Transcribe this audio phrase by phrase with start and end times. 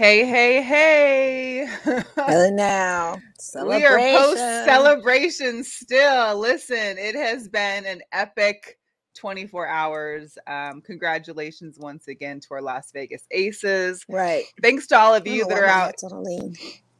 [0.00, 1.68] Hey, hey, hey.
[2.16, 3.20] and now,
[3.66, 6.38] we are post celebration still.
[6.38, 8.78] Listen, it has been an epic
[9.18, 10.38] 24 hours.
[10.46, 14.06] Um, congratulations once again to our Las Vegas Aces.
[14.08, 14.44] Right.
[14.62, 15.92] Thanks to all of you that are out.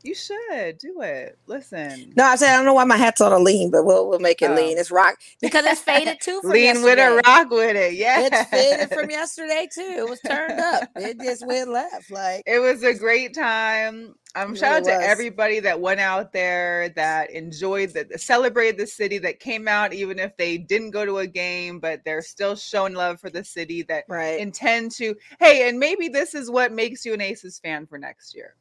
[0.02, 1.38] On you should do it.
[1.46, 2.12] Listen.
[2.16, 4.18] No, I said I don't know why my hat's on a lean, but we'll we'll
[4.18, 4.54] make it oh.
[4.54, 4.78] lean.
[4.78, 6.40] It's rock because it's faded too.
[6.42, 6.84] lean yesterday.
[6.84, 7.94] with a rock with it.
[7.94, 9.94] Yeah, it's faded from yesterday too.
[9.98, 10.88] It was turned up.
[10.96, 12.10] It just went left.
[12.10, 14.14] Like it was a great time.
[14.36, 19.18] Um, shout out to everybody that went out there that enjoyed that celebrated the city
[19.18, 22.94] that came out even if they didn't go to a game, but they're still showing
[22.94, 24.38] love for the city that right.
[24.38, 25.16] intend to.
[25.40, 28.54] Hey, and maybe this is what makes you an Aces fan for next year.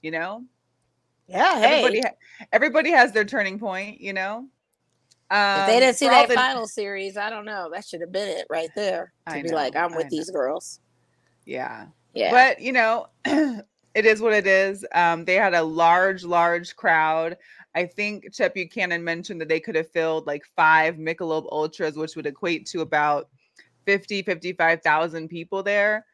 [0.00, 0.44] You know,
[1.30, 1.84] yeah, hey.
[1.84, 2.02] Everybody,
[2.52, 4.48] everybody has their turning point, you know.
[5.30, 6.34] Um, if they didn't see that the...
[6.34, 7.70] final series, I don't know.
[7.72, 10.28] That should have been it right there to I be know, like, I'm with these
[10.30, 10.80] girls.
[11.44, 11.86] Yeah.
[12.14, 12.32] Yeah.
[12.32, 13.64] But, you know, it
[13.94, 14.84] is what it is.
[14.92, 17.36] Um, they had a large, large crowd.
[17.76, 22.16] I think Chet Buchanan mentioned that they could have filled like five Michelob Ultras, which
[22.16, 23.28] would equate to about
[23.86, 26.04] 50, 55,000 people there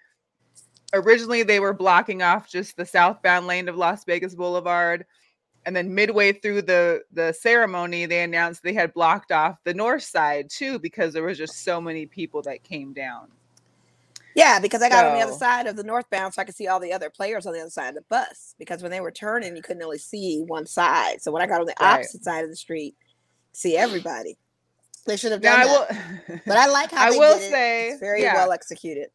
[0.92, 5.05] originally they were blocking off just the southbound lane of Las Vegas Boulevard.
[5.65, 10.05] And then midway through the the ceremony, they announced they had blocked off the north
[10.05, 13.29] side too because there was just so many people that came down.
[14.37, 16.55] Yeah, because I got so, on the other side of the northbound so I could
[16.55, 18.55] see all the other players on the other side of the bus.
[18.59, 21.23] Because when they were turning, you couldn't only see one side.
[21.23, 21.95] So when I got on the right.
[21.95, 22.95] opposite side of the street,
[23.53, 24.36] see everybody.
[25.07, 25.91] They should have done now, that.
[25.91, 28.35] I will, but I like how I will say it's very yeah.
[28.35, 29.08] well executed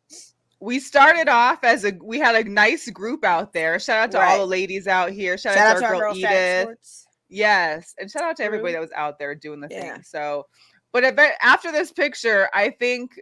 [0.61, 3.79] we started off as a we had a nice group out there.
[3.79, 4.31] Shout out to right.
[4.33, 5.37] all the ladies out here.
[5.37, 7.05] Shout, shout out, to our, girl, Edith.
[7.27, 9.95] Yes, and shout out to everybody that was out there doing the yeah.
[9.95, 10.03] thing.
[10.03, 10.45] So,
[10.93, 11.03] but
[11.41, 13.19] after this picture, I think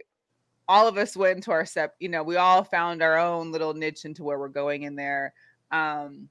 [0.68, 1.94] all of us went into our step.
[1.98, 5.32] You know, we all found our own little niche into where we're going in there.
[5.70, 6.28] Um,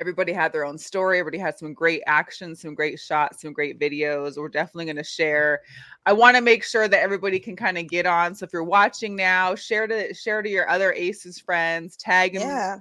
[0.00, 1.18] everybody had their own story.
[1.18, 4.38] Everybody had some great action, some great shots, some great videos.
[4.38, 5.60] We're definitely going to share.
[6.06, 8.34] I want to make sure that everybody can kind of get on.
[8.34, 12.42] So if you're watching now, share to share to your other Aces friends, tag them
[12.42, 12.76] yeah.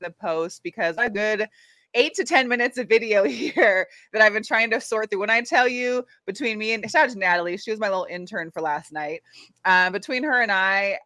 [0.00, 1.48] the post because a good
[1.94, 5.20] eight to 10 minutes of video here that I've been trying to sort through.
[5.20, 8.06] When I tell you between me and shout out to Natalie, she was my little
[8.08, 9.22] intern for last night.
[9.64, 10.98] Uh, between her and I,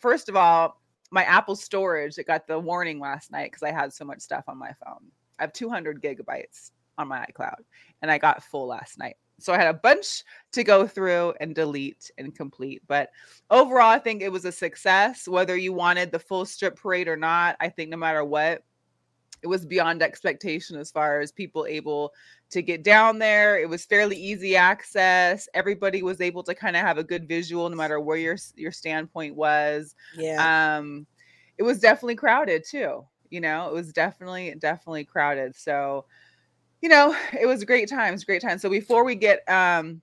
[0.00, 0.79] first of all,
[1.10, 4.44] my Apple storage, it got the warning last night because I had so much stuff
[4.48, 5.10] on my phone.
[5.38, 7.56] I have 200 gigabytes on my iCloud
[8.02, 9.16] and I got full last night.
[9.38, 10.22] So I had a bunch
[10.52, 12.82] to go through and delete and complete.
[12.86, 13.10] But
[13.50, 15.26] overall, I think it was a success.
[15.26, 18.62] Whether you wanted the full strip parade or not, I think no matter what,
[19.42, 22.12] it was beyond expectation as far as people able
[22.50, 23.58] to get down there.
[23.58, 25.48] It was fairly easy access.
[25.54, 28.72] Everybody was able to kind of have a good visual no matter where your your
[28.72, 29.94] standpoint was.
[30.16, 30.76] Yeah.
[30.76, 31.06] Um
[31.58, 33.04] it was definitely crowded too.
[33.30, 35.54] You know, it was definitely definitely crowded.
[35.54, 36.06] So,
[36.82, 38.08] you know, it was a great time.
[38.08, 38.58] It was a great time.
[38.58, 40.02] So before we get um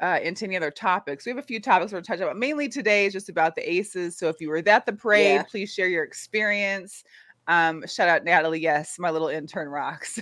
[0.00, 1.26] uh, into any other topics.
[1.26, 3.70] We have a few topics we're touch on, but mainly today is just about the
[3.70, 4.16] aces.
[4.16, 5.42] So if you were at the parade, yeah.
[5.42, 7.04] please share your experience.
[7.46, 8.60] Um, shout out Natalie.
[8.60, 10.20] Yes, my little intern rocks.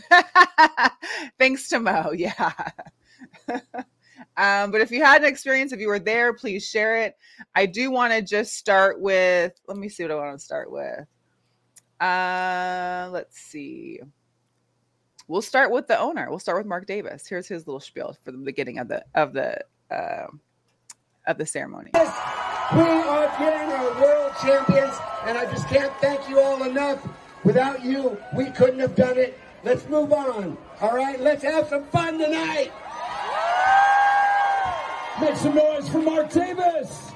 [1.39, 2.13] Thanks to Mo.
[2.17, 2.53] Yeah.
[4.37, 7.17] um, but if you had an experience, if you were there, please share it.
[7.55, 10.71] I do want to just start with, let me see what I want to start
[10.71, 11.07] with.
[12.01, 14.01] Uh, let's see.
[15.27, 16.31] We'll start with the owner.
[16.31, 17.27] We'll start with Mark Davis.
[17.27, 19.59] Here's his little spiel for the beginning of the of the
[19.91, 20.29] uh,
[21.27, 21.91] of the ceremony.
[21.95, 22.01] We
[22.81, 24.95] are getting our world champions,
[25.25, 27.07] and I just can't thank you all enough.
[27.45, 29.39] Without you, we couldn't have done it.
[29.65, 30.57] Let's move on.
[30.81, 32.73] All right, let's have some fun tonight.
[35.21, 37.11] Make some noise for Mark Davis.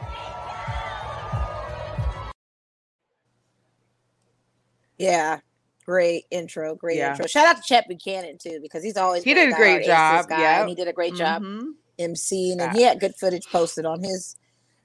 [4.98, 5.40] Yeah,
[5.84, 7.10] great intro, great yeah.
[7.10, 7.26] intro.
[7.26, 10.26] Shout out to Chet Buchanan too, because he's always he did a great job.
[10.30, 11.70] Yeah, he did a great job mm-hmm.
[11.98, 14.36] emceeing, and he had good footage posted on his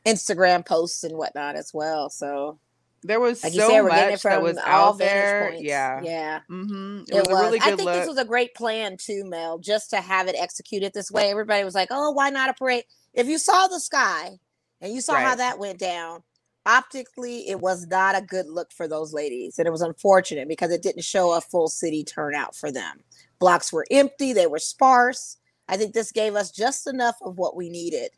[0.05, 2.09] Instagram posts and whatnot as well.
[2.09, 2.59] So
[3.07, 5.53] there was like so said, much that was out there.
[5.57, 6.01] Yeah.
[6.03, 6.39] Yeah.
[6.49, 7.03] Mm-hmm.
[7.07, 7.95] It, it, was, a really good I think look.
[7.95, 11.31] this was a great plan too, Mel, just to have it executed this way.
[11.31, 12.83] Everybody was like, oh, why not a parade?
[13.13, 14.37] If you saw the sky
[14.81, 15.23] and you saw right.
[15.23, 16.23] how that went down,
[16.65, 19.57] optically, it was not a good look for those ladies.
[19.57, 22.99] And it was unfortunate because it didn't show a full city turnout for them.
[23.39, 25.37] Blocks were empty, they were sparse.
[25.69, 28.11] I think this gave us just enough of what we needed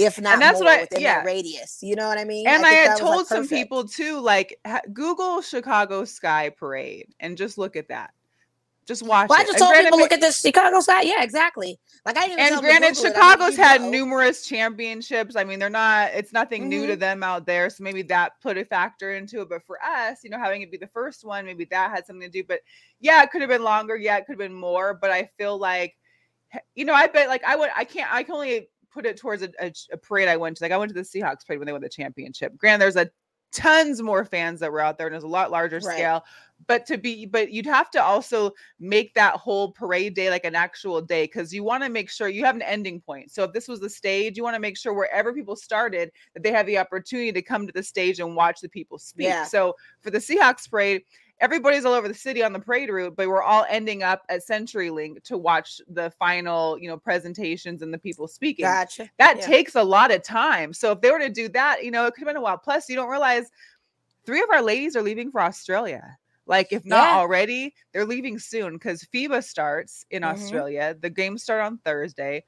[0.00, 1.18] if not and that's what I, within yeah.
[1.18, 1.78] that radius.
[1.82, 2.46] You know what I mean?
[2.46, 4.58] And I, I had told like some people too, like
[4.92, 8.12] Google Chicago Sky Parade and just look at that.
[8.86, 9.40] Just watch well.
[9.40, 11.06] I just told people look at this Chicago side.
[11.06, 11.78] Yeah, exactly.
[12.04, 13.90] Like I and granted, Chicago's had know.
[13.90, 15.36] numerous championships.
[15.36, 16.10] I mean, they're not.
[16.12, 16.70] It's nothing mm-hmm.
[16.70, 17.00] new to mm-hmm.
[17.00, 17.70] them out there.
[17.70, 19.48] So maybe that put a factor into it.
[19.48, 22.26] But for us, you know, having it be the first one, maybe that had something
[22.26, 22.42] to do.
[22.42, 22.62] But
[22.98, 23.96] yeah, it could have been longer.
[23.96, 24.94] Yeah, it could have been more.
[24.94, 25.94] But I feel like,
[26.74, 27.70] you know, I bet like I would.
[27.76, 28.12] I can't.
[28.12, 30.64] I can only put it towards a, a, a parade I went to.
[30.64, 32.56] Like I went to the Seahawks parade when they won the championship.
[32.56, 33.10] Granted, there's a
[33.52, 35.96] tons more fans that were out there and it's a lot larger right.
[35.96, 36.24] scale
[36.68, 40.54] but to be but you'd have to also make that whole parade day like an
[40.54, 43.52] actual day because you want to make sure you have an ending point so if
[43.52, 46.66] this was the stage you want to make sure wherever people started that they have
[46.66, 49.44] the opportunity to come to the stage and watch the people speak yeah.
[49.44, 51.02] so for the seahawks parade
[51.40, 54.42] everybody's all over the city on the parade route, but we're all ending up at
[54.46, 58.64] CenturyLink to watch the final, you know, presentations and the people speaking.
[58.64, 59.10] Gotcha.
[59.18, 59.46] That yeah.
[59.46, 60.72] takes a lot of time.
[60.72, 62.58] So if they were to do that, you know, it could have been a while.
[62.58, 63.50] Plus, you don't realize
[64.26, 66.16] three of our ladies are leaving for Australia.
[66.46, 67.16] Like, if not yeah.
[67.16, 70.34] already, they're leaving soon because FIBA starts in mm-hmm.
[70.34, 70.96] Australia.
[70.98, 72.44] The games start on Thursday.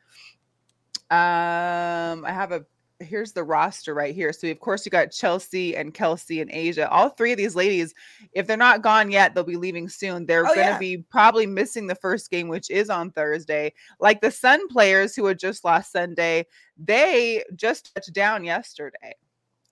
[1.10, 2.64] Um, I have a
[3.02, 4.32] here's the roster right here.
[4.32, 6.88] So of course you got Chelsea and Kelsey and A'ja.
[6.90, 7.94] All three of these ladies,
[8.32, 10.26] if they're not gone yet, they'll be leaving soon.
[10.26, 10.78] They're oh, going to yeah.
[10.78, 13.72] be probably missing the first game, which is on Thursday.
[14.00, 16.46] Like the Sun players who had just lost Sunday,
[16.76, 19.14] they just touched down yesterday.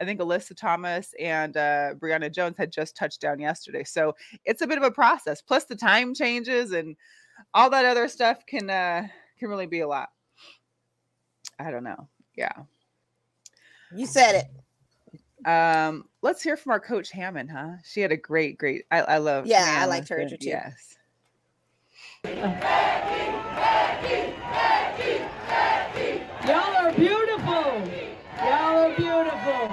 [0.00, 3.84] I think Alyssa Thomas and uh, Brionna Jones had just touched down yesterday.
[3.84, 5.42] So it's a bit of a process.
[5.42, 6.96] Plus the time changes and
[7.52, 9.06] all that other stuff can uh,
[9.38, 10.08] can really be a lot.
[11.58, 12.08] I don't know.
[12.36, 12.52] Yeah.
[13.94, 15.48] You said it.
[15.48, 17.76] Um, let's hear from our coach Hammon, huh?
[17.84, 18.84] She had a great, great.
[18.90, 19.46] I, I love.
[19.46, 20.36] Yeah, man, I liked her too.
[20.40, 20.96] Yes.
[26.46, 27.88] Y'all are beautiful.
[28.38, 29.70] Y'all are beautiful.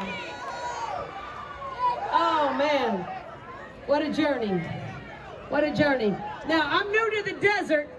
[2.10, 3.06] Oh man,
[3.86, 4.62] what a journey!
[5.50, 6.16] What a journey.
[6.48, 7.90] Now I'm new to the desert,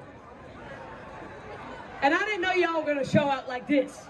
[2.03, 4.07] and I didn't know y'all were gonna show out like this.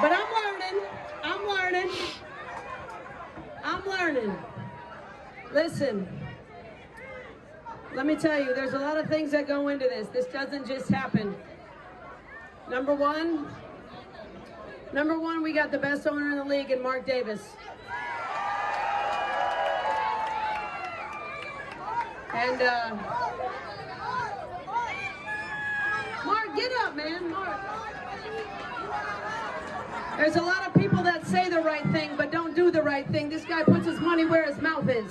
[0.00, 0.82] But I'm learning.
[1.22, 1.90] I'm learning.
[3.62, 4.36] I'm learning.
[5.52, 6.08] Listen,
[7.94, 10.08] let me tell you, there's a lot of things that go into this.
[10.08, 11.34] This doesn't just happen.
[12.68, 13.46] Number one,
[14.92, 17.56] number one, we got the best owner in the league in Mark Davis.
[22.34, 22.96] And uh,
[26.24, 27.30] Mark, get up, man.
[27.30, 27.60] Mark.
[30.16, 33.06] There's a lot of people that say the right thing but don't do the right
[33.08, 33.28] thing.
[33.28, 35.10] This guy puts his money where his mouth is.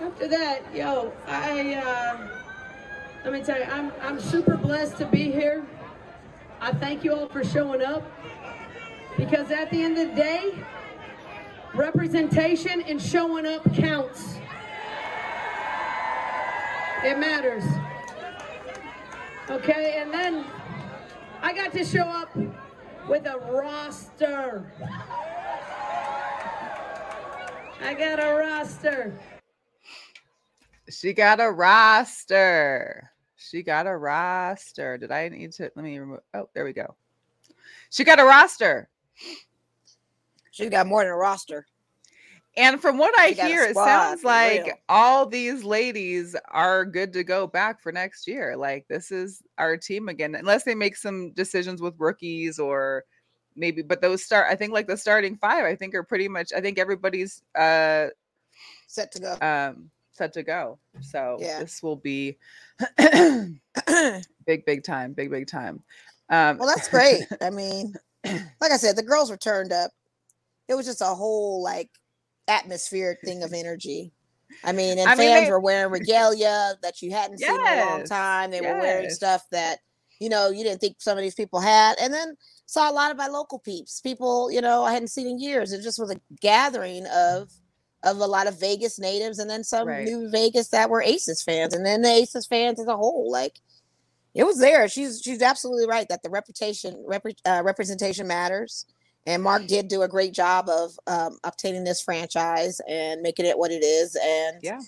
[0.00, 2.28] After that, yo, I uh,
[3.24, 5.64] let me tell you, I'm I'm super blessed to be here.
[6.60, 8.02] I thank you all for showing up
[9.16, 10.54] because at the end of the day,
[11.74, 14.38] representation and showing up counts.
[17.04, 17.64] It matters.
[19.48, 20.44] Okay, and then
[21.40, 22.34] I got to show up
[23.08, 24.70] with a roster.
[27.80, 29.18] I got a roster.
[30.90, 33.10] She got a roster.
[33.36, 34.98] She got a roster.
[34.98, 36.20] Did I need to let me remove?
[36.34, 36.96] Oh, there we go.
[37.90, 38.88] She got a roster.
[40.50, 41.66] She got more than a roster.
[42.58, 44.74] And from what I hear, it sounds like real.
[44.88, 48.56] all these ladies are good to go back for next year.
[48.56, 53.04] Like this is our team again, unless they make some decisions with rookies or
[53.54, 53.82] maybe.
[53.82, 56.52] But those start, I think, like the starting five, I think are pretty much.
[56.52, 58.08] I think everybody's uh
[58.88, 59.38] set to go.
[59.40, 60.78] Um, set to go.
[61.00, 61.60] So yeah.
[61.60, 62.38] this will be
[62.98, 65.82] big, big time, big, big time.
[66.28, 67.22] Um, well, that's great.
[67.40, 69.92] I mean, like I said, the girls were turned up.
[70.66, 71.88] It was just a whole like
[72.48, 74.12] atmospheric thing of energy.
[74.64, 77.60] I mean, and I fans mean, they, were wearing regalia that you hadn't yes, seen
[77.60, 78.50] in a long time.
[78.50, 78.74] They yes.
[78.74, 79.80] were wearing stuff that
[80.20, 82.36] you know you didn't think some of these people had, and then
[82.66, 85.72] saw a lot of my local peeps, people you know I hadn't seen in years.
[85.72, 87.52] It just was a gathering of
[88.04, 90.04] of a lot of Vegas natives, and then some right.
[90.04, 93.30] new Vegas that were Aces fans, and then the Aces fans as a whole.
[93.30, 93.60] Like
[94.34, 94.88] it was there.
[94.88, 98.86] She's she's absolutely right that the reputation rep, uh, representation matters
[99.26, 103.58] and Mark did do a great job of um, obtaining this franchise and making it
[103.58, 104.16] what it is.
[104.16, 104.80] And yeah,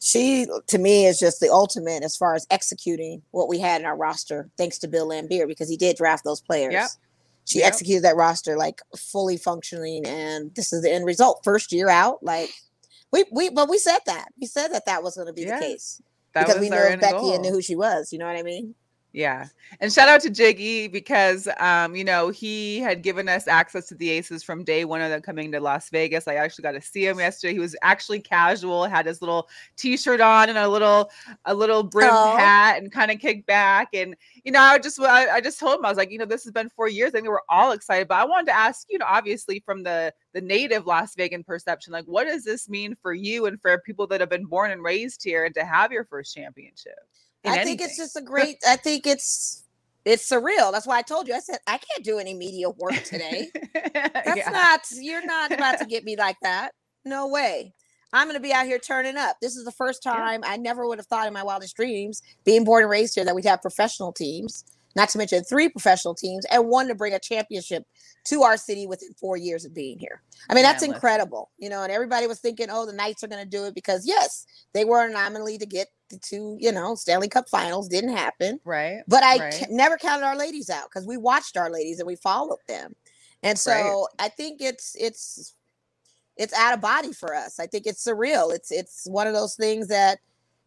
[0.00, 3.86] she to me is just the ultimate as far as executing what we had in
[3.86, 6.72] our roster, thanks to Bill Laimbeer because he did draft those players.
[6.72, 6.88] Yep.
[7.46, 7.68] She yep.
[7.68, 11.40] executed that roster like fully functioning, and this is the end result.
[11.42, 12.50] First year out, like
[13.12, 15.58] we we but we said that we said that that was going to be yeah.
[15.58, 16.02] the case
[16.34, 17.34] because we knew Becky goal.
[17.34, 18.12] and knew who she was.
[18.12, 18.74] You know what I mean?
[19.12, 19.46] Yeah.
[19.80, 23.94] And shout out to Jiggy because um, you know, he had given us access to
[23.94, 26.28] the aces from day one of them coming to Las Vegas.
[26.28, 27.54] I actually got to see him yesterday.
[27.54, 31.10] He was actually casual, had his little t-shirt on and a little
[31.46, 32.36] a little brim oh.
[32.36, 33.88] hat and kind of kicked back.
[33.94, 36.26] And you know, I just I, I just told him I was like, you know,
[36.26, 37.08] this has been four years.
[37.08, 38.08] I think we're all excited.
[38.08, 41.94] But I wanted to ask, you know, obviously from the the native Las Vegan perception,
[41.94, 44.82] like what does this mean for you and for people that have been born and
[44.82, 46.98] raised here and to have your first championship?
[47.44, 47.78] I anything.
[47.78, 48.56] think it's just a great.
[48.66, 49.64] I think it's
[50.04, 50.72] it's surreal.
[50.72, 51.34] That's why I told you.
[51.34, 53.50] I said I can't do any media work today.
[53.74, 54.50] That's yeah.
[54.50, 54.80] not.
[54.92, 56.72] You're not about to get me like that.
[57.04, 57.74] No way.
[58.12, 59.36] I'm going to be out here turning up.
[59.42, 60.52] This is the first time yeah.
[60.52, 63.34] I never would have thought in my wildest dreams, being born and raised here, that
[63.34, 64.64] we'd have professional teams.
[64.98, 67.84] Not to mention three professional teams and one to bring a championship
[68.24, 70.22] to our city within four years of being here.
[70.50, 71.84] I mean, that's incredible, you know.
[71.84, 74.84] And everybody was thinking, oh, the Knights are going to do it because yes, they
[74.84, 77.86] were nominally to get the two, you know, Stanley Cup Finals.
[77.88, 79.02] Didn't happen, right?
[79.06, 79.66] But I right.
[79.70, 82.96] never counted our ladies out because we watched our ladies and we followed them,
[83.44, 84.06] and so right.
[84.18, 85.54] I think it's it's
[86.36, 87.60] it's out of body for us.
[87.60, 88.52] I think it's surreal.
[88.52, 90.18] It's it's one of those things that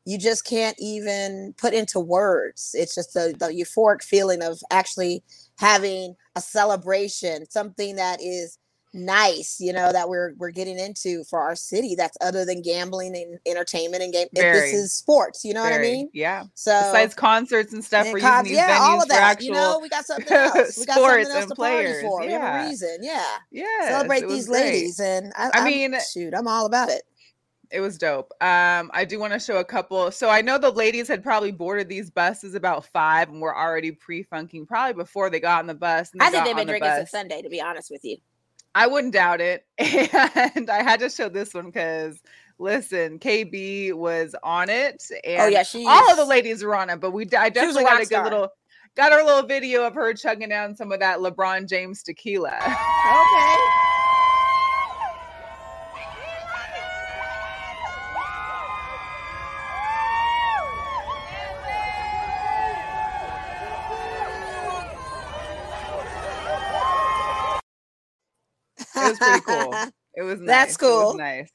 [0.06, 2.72] you just can't even put into words.
[2.74, 5.24] It's just the, the euphoric feeling of actually
[5.60, 8.58] having a celebration, something that is
[8.94, 13.16] nice, you know, that we're we're getting into for our city that's other than gambling
[13.16, 14.28] and entertainment and game.
[14.34, 16.10] Very, this is sports, you know very, what I mean?
[16.14, 16.44] Yeah.
[16.56, 19.42] So besides concerts and stuff, and we're using these yeah, venues all of that.
[19.42, 20.78] you know, we got something else.
[20.80, 22.02] We got sports something else to players.
[22.02, 22.24] for.
[22.24, 22.28] Yeah.
[22.28, 22.98] We have a reason.
[23.02, 23.24] Yeah.
[23.52, 23.88] Yeah.
[23.88, 24.64] Celebrate these great.
[24.64, 25.00] ladies.
[25.00, 27.04] And I, I mean shoot, I'm all about it
[27.72, 28.32] it was dope.
[28.42, 30.12] Um, I do want to show a couple.
[30.12, 33.92] So I know the ladies had probably boarded these buses about five and were already
[33.92, 36.12] pre-funking probably before they got on the bus.
[36.20, 38.18] I think they've been drinking since Sunday, to be honest with you.
[38.74, 39.66] I wouldn't doubt it.
[40.56, 42.22] And I had to show this one because
[42.60, 45.04] listen, KB was on it.
[45.12, 47.50] Oh, and oh, yeah, she all of the ladies were on it, but we I
[47.50, 48.50] definitely got a good little
[48.96, 52.58] got our little video of her chugging down some of that LeBron James tequila.
[52.58, 53.91] Okay.
[69.22, 69.74] Pretty cool.
[70.14, 70.48] It was nice.
[70.48, 71.14] That's cool.
[71.16, 71.50] nice.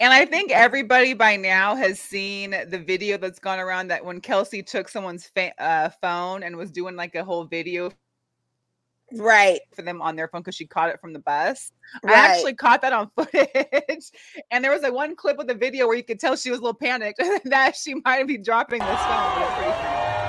[0.00, 4.20] And I think everybody by now has seen the video that's gone around that when
[4.20, 7.90] Kelsey took someone's fa- uh, phone and was doing like a whole video
[9.14, 11.72] right for them on their phone because she caught it from the bus.
[12.02, 12.14] Right.
[12.14, 14.10] I actually caught that on footage,
[14.50, 16.58] and there was like one clip of the video where you could tell she was
[16.58, 20.27] a little panicked that she might be dropping this phone.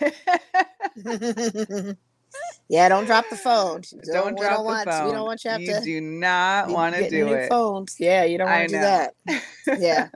[2.68, 3.82] yeah, don't drop the phone.
[4.04, 5.06] Don't, don't drop the want, phone.
[5.06, 7.48] We don't want you, you to do not want to do it.
[7.48, 7.96] Phones.
[7.98, 9.14] Yeah, you don't want to do that.
[9.78, 10.08] Yeah.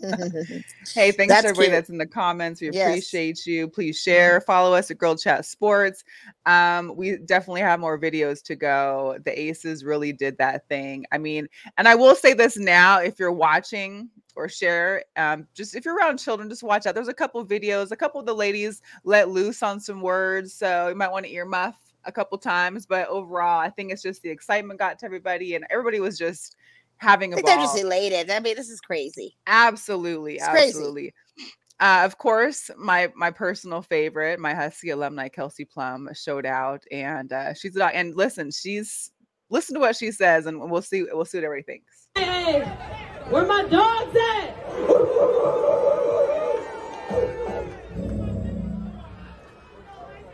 [0.94, 1.72] hey, thanks that's to everybody cute.
[1.72, 2.60] that's in the comments.
[2.60, 2.88] We yes.
[2.88, 3.68] appreciate you.
[3.68, 6.04] Please share, follow us at Girl Chat Sports.
[6.46, 9.18] Um, we definitely have more videos to go.
[9.24, 11.06] The Aces really did that thing.
[11.12, 15.04] I mean, and I will say this now: if you're watching or share.
[15.16, 16.94] Um, just if you're around children, just watch out.
[16.94, 17.90] There's a couple videos.
[17.90, 21.32] A couple of the ladies let loose on some words, so you might want to
[21.32, 21.74] earmuff
[22.04, 22.86] a couple times.
[22.86, 26.56] But overall, I think it's just the excitement got to everybody, and everybody was just
[26.98, 27.56] having a I think ball.
[27.56, 28.30] They're just elated.
[28.30, 29.36] I mean, this is crazy.
[29.46, 31.12] Absolutely, it's absolutely.
[31.36, 31.52] Crazy.
[31.78, 37.32] Uh, of course, my my personal favorite, my Husky alumni Kelsey Plum showed out, and
[37.32, 39.10] uh, she's and listen, she's
[39.50, 42.08] listen to what she says, and we'll see we'll see what everybody thinks.
[42.14, 43.12] Hey.
[43.30, 44.54] Where my dogs at?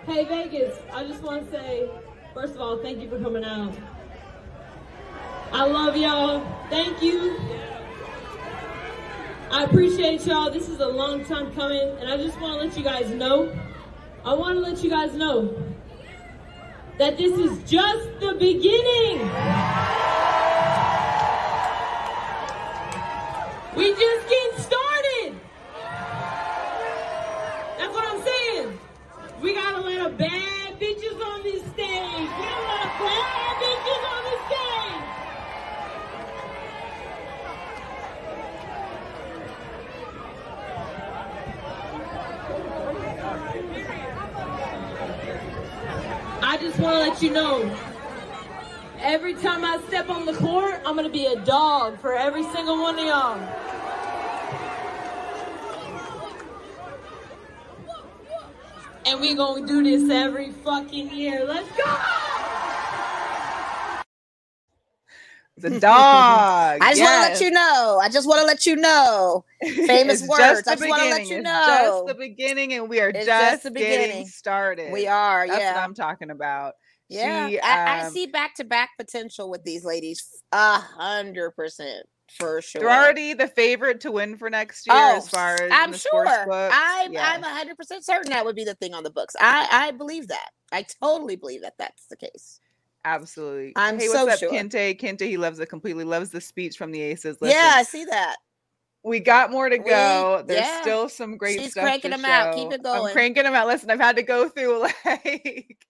[0.04, 1.90] Hey Vegas, I just want to say,
[2.34, 3.72] first of all, thank you for coming out.
[5.52, 6.44] I love y'all.
[6.68, 7.38] Thank you.
[9.50, 10.50] I appreciate y'all.
[10.50, 13.50] This is a long time coming, and I just want to let you guys know.
[14.22, 15.54] I want to let you guys know
[16.98, 19.30] that this is just the beginning.
[23.74, 25.40] We just getting started.
[27.78, 28.78] That's what I'm saying.
[29.40, 32.20] We got a lot of bad bitches on this stage.
[32.20, 35.02] We got a lot of bad bitches on this stage.
[46.42, 47.91] I just want to let you know
[49.02, 52.44] Every time I step on the court, I'm going to be a dog for every
[52.44, 53.36] single one of y'all.
[59.04, 61.44] And we going to do this every fucking year.
[61.44, 61.84] Let's go!
[65.56, 65.82] The dog.
[66.80, 67.08] I just yes.
[67.08, 68.00] want to let you know.
[68.00, 69.44] I just want to let you know.
[69.62, 70.68] Famous words.
[70.68, 71.66] I just want to let you know.
[71.66, 74.06] It's just the beginning, and we are just, just, the beginning.
[74.06, 74.92] getting started.
[74.92, 75.48] We are.
[75.48, 75.74] That's yeah.
[75.74, 76.74] what I'm talking about.
[77.12, 80.26] Yeah, she, I, um, I, see back to back potential with these ladies.
[80.52, 82.06] A hundred percent
[82.38, 82.80] for sure.
[82.80, 86.26] They're already the favorite to win for next year, oh, as far as I'm sure.
[86.26, 87.32] I'm yeah.
[87.34, 89.36] I'm 100 percent certain that would be the thing on the books.
[89.40, 90.50] I I believe that.
[90.72, 92.60] I totally believe that that's the case.
[93.04, 93.72] Absolutely.
[93.76, 94.52] I'm hey, so what's up, sure.
[94.52, 94.98] Kente?
[94.98, 96.04] Kente, he loves it completely.
[96.04, 97.36] Loves the speech from the Aces.
[97.40, 98.36] Listen, yeah, I see that.
[99.04, 100.38] We got more to go.
[100.40, 100.80] We, There's yeah.
[100.82, 101.82] still some great She's stuff.
[101.82, 102.28] cranking them show.
[102.28, 102.54] out.
[102.54, 103.08] Keep it going.
[103.08, 103.66] I'm cranking them out.
[103.66, 105.84] Listen, I've had to go through like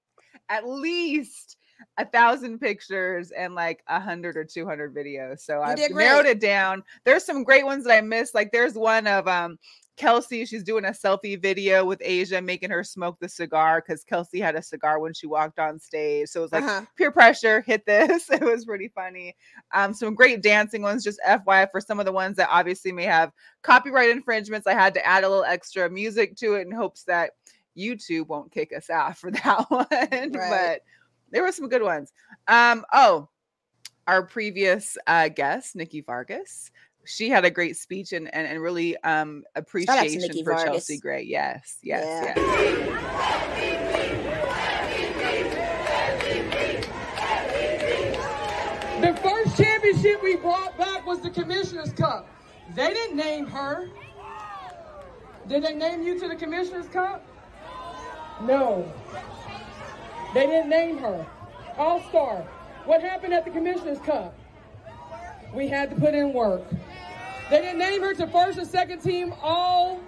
[0.53, 1.57] at least
[1.99, 5.41] a thousand pictures and like a hundred or two hundred videos.
[5.41, 6.85] So you I've narrowed it down.
[7.05, 8.35] There's some great ones that I missed.
[8.35, 9.59] Like there's one of um
[9.97, 14.41] Kelsey, she's doing a selfie video with A'ja, making her smoke the cigar because Kelsey
[14.41, 16.29] had a cigar when she walked on stage.
[16.29, 16.87] So it was like uh-huh.
[16.97, 18.29] peer pressure, hit this.
[18.33, 19.37] It was pretty funny.
[19.75, 23.05] Um, some great dancing ones, just FYI for some of the ones that obviously may
[23.05, 23.33] have
[23.63, 24.67] copyright infringements.
[24.67, 27.33] I had to add a little extra music to it in hopes that
[27.77, 29.87] YouTube won't kick us out for that one.
[29.91, 30.33] Right.
[30.33, 30.81] But
[31.31, 32.13] there were some good ones.
[32.49, 33.29] Um, oh,
[34.07, 36.71] our previous uh, guest, Nikki Vargas,
[37.05, 40.65] she had a great speech and and, and really um appreciation for Vargas.
[40.65, 41.23] Chelsea Gray.
[41.23, 42.35] Yes, yes, yeah.
[42.37, 43.83] yes.
[49.01, 52.29] The first championship we brought back was the Commissioner's Cup.
[52.77, 53.89] They didn't name her.
[55.49, 57.27] Did they name you to the Commissioner's Cup?
[58.43, 58.91] No.
[60.35, 61.27] They didn't name her.
[61.79, 62.45] All star.
[62.85, 64.35] What happened at the Commissioner's Cup?
[65.55, 66.65] We had to put in work.
[67.51, 70.01] They didn't name her to first and second team all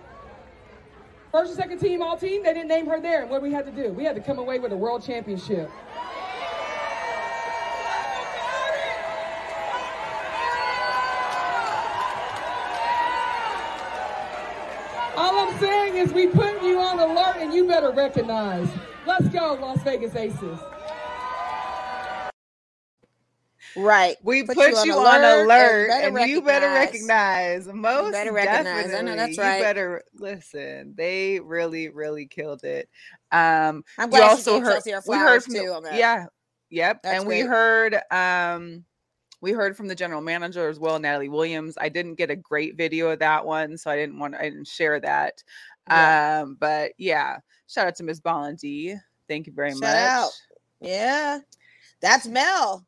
[1.31, 2.42] first and second team all team.
[2.42, 3.23] They didn't name her there.
[3.23, 3.92] And what we had to do?
[3.92, 5.70] We had to come away with a world championship.
[15.16, 16.43] All I'm saying is we put
[17.75, 18.69] better recognize.
[19.05, 20.61] Let's go, Las Vegas Aces.
[23.77, 24.17] Right.
[24.23, 27.67] We put, put you, on, you alert, on alert, and, and you better recognize.
[27.67, 28.95] Most better recognize.
[28.95, 29.57] I know that's right.
[29.57, 30.95] You better listen.
[30.97, 32.89] They really, really killed it.
[33.33, 34.81] Um, I'm glad you also heard.
[35.09, 36.27] we heard from too the, Yeah.
[36.71, 37.03] Yep.
[37.03, 37.43] That's and great.
[37.43, 37.99] we heard.
[38.13, 38.85] Um,
[39.41, 41.77] we heard from the general manager as well, Natalie Williams.
[41.79, 44.37] I didn't get a great video of that one, so I didn't want.
[44.37, 45.43] I didn't share that.
[45.89, 46.43] Yeah.
[46.43, 48.98] Um, but yeah, shout out to Miss Bolandi.
[49.29, 49.94] Thank you very shout much.
[49.94, 50.31] Out.
[50.81, 51.38] Yeah,
[52.00, 52.87] that's Mel.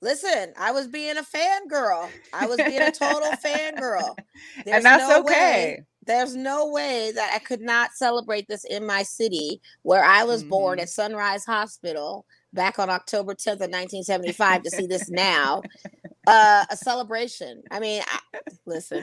[0.00, 2.08] Listen, I was being a fangirl.
[2.32, 4.16] I was being a total fangirl.
[4.66, 5.32] and that's no okay.
[5.32, 10.24] Way, there's no way that I could not celebrate this in my city where I
[10.24, 10.50] was mm-hmm.
[10.50, 15.62] born at Sunrise Hospital back on October 10th of 1975 to see this now.
[16.26, 17.62] Uh, a celebration.
[17.70, 19.02] I mean, I, listen,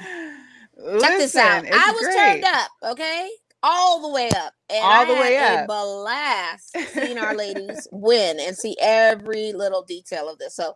[0.77, 1.65] listen, check this out.
[1.65, 2.15] I was great.
[2.15, 3.31] turned up, okay?
[3.65, 4.53] All the way up.
[4.69, 5.67] And all I the way up.
[5.67, 10.55] blast seeing our ladies win and see every little detail of this.
[10.55, 10.75] So,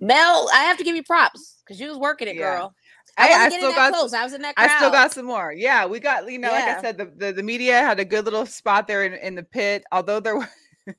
[0.00, 2.56] Mel, I have to give you props because you was working it, yeah.
[2.56, 2.74] girl.
[3.16, 4.12] I, I, I still got close.
[4.12, 4.54] I was in that.
[4.54, 4.70] Crowd.
[4.70, 5.52] I still got some more.
[5.52, 6.66] Yeah, we got you know, yeah.
[6.66, 9.34] like I said, the, the, the media had a good little spot there in, in
[9.34, 9.84] the pit.
[9.90, 10.48] Although there were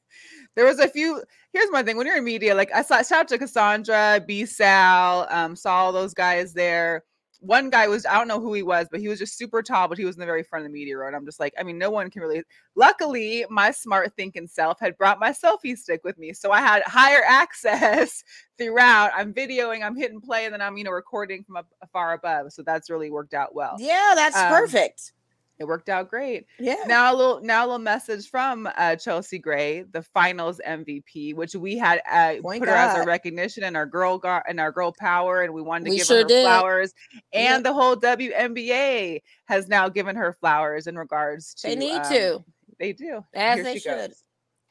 [0.56, 1.24] there was a few.
[1.54, 4.46] Here's my thing: when you're in media, like I saw, shout out to Cassandra, B
[4.46, 7.04] Sal, um, saw all those guys there
[7.40, 9.88] one guy was I don't know who he was, but he was just super tall,
[9.88, 11.08] but he was in the very front of the media row.
[11.08, 12.44] And I'm just like, I mean, no one can really.
[12.76, 16.84] Luckily, my smart thinking self had brought my selfie stick with me, so I had
[16.84, 18.24] higher access
[18.58, 19.12] throughout.
[19.16, 22.52] I'm videoing, I'm hitting play, and then I'm you know recording from up, far above.
[22.52, 23.76] So that's really worked out well.
[23.80, 25.14] Yeah, that's um, perfect
[25.60, 26.46] it worked out great.
[26.58, 26.84] Yeah.
[26.88, 31.54] Now a little now a little message from uh, Chelsea Gray, the finals MVP, which
[31.54, 32.68] we had uh, put God.
[32.68, 35.86] her as a recognition in our girl gar- and our girl power, and we wanted
[35.86, 36.46] to we give sure her did.
[36.46, 36.94] flowers.
[37.34, 37.60] And yeah.
[37.60, 41.68] the whole WNBA has now given her flowers in regards to.
[41.68, 42.46] They need um, to.
[42.80, 43.26] They do.
[43.34, 44.14] As Here they should.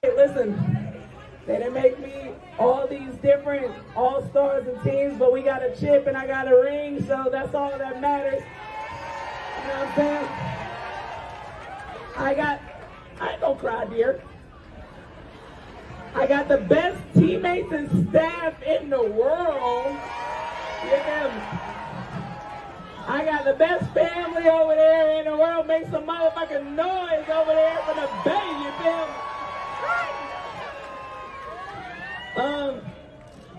[0.01, 1.05] Hey, listen,
[1.47, 5.77] they didn't make me all these different all stars and teams, but we got a
[5.77, 8.43] chip and I got a ring, so that's all that matters.
[8.43, 10.68] You know what I'm saying?
[12.19, 12.61] I got,
[13.21, 14.21] I ain't gonna cry, dear.
[16.15, 19.97] I got the best teammates and staff in the world.
[20.85, 21.69] Yeah.
[23.07, 25.69] I got the best family over there in the world.
[25.69, 29.09] Make some motherfucking noise over there for the Bay, you feel
[32.45, 32.81] Um,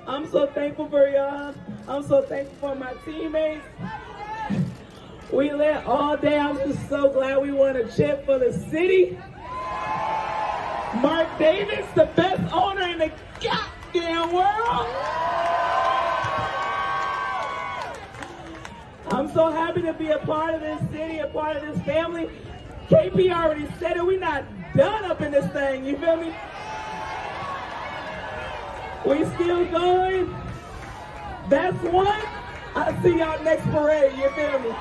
[0.05, 1.55] I'm so thankful for y'all.
[1.87, 3.65] I'm so thankful for my teammates.
[5.31, 6.39] We lit all day.
[6.39, 9.17] I'm just so glad we won a chip for the city.
[11.01, 14.87] Mark Davis, the best owner in the goddamn world.
[19.11, 22.29] I'm so happy to be a part of this city, a part of this family.
[22.89, 24.05] KP already said it.
[24.05, 25.85] We're not done up in this thing.
[25.85, 26.33] You feel me?
[29.05, 30.35] We still going.
[31.49, 32.21] That's one.
[32.75, 34.17] I'll see y'all next parade.
[34.17, 34.75] You feel me?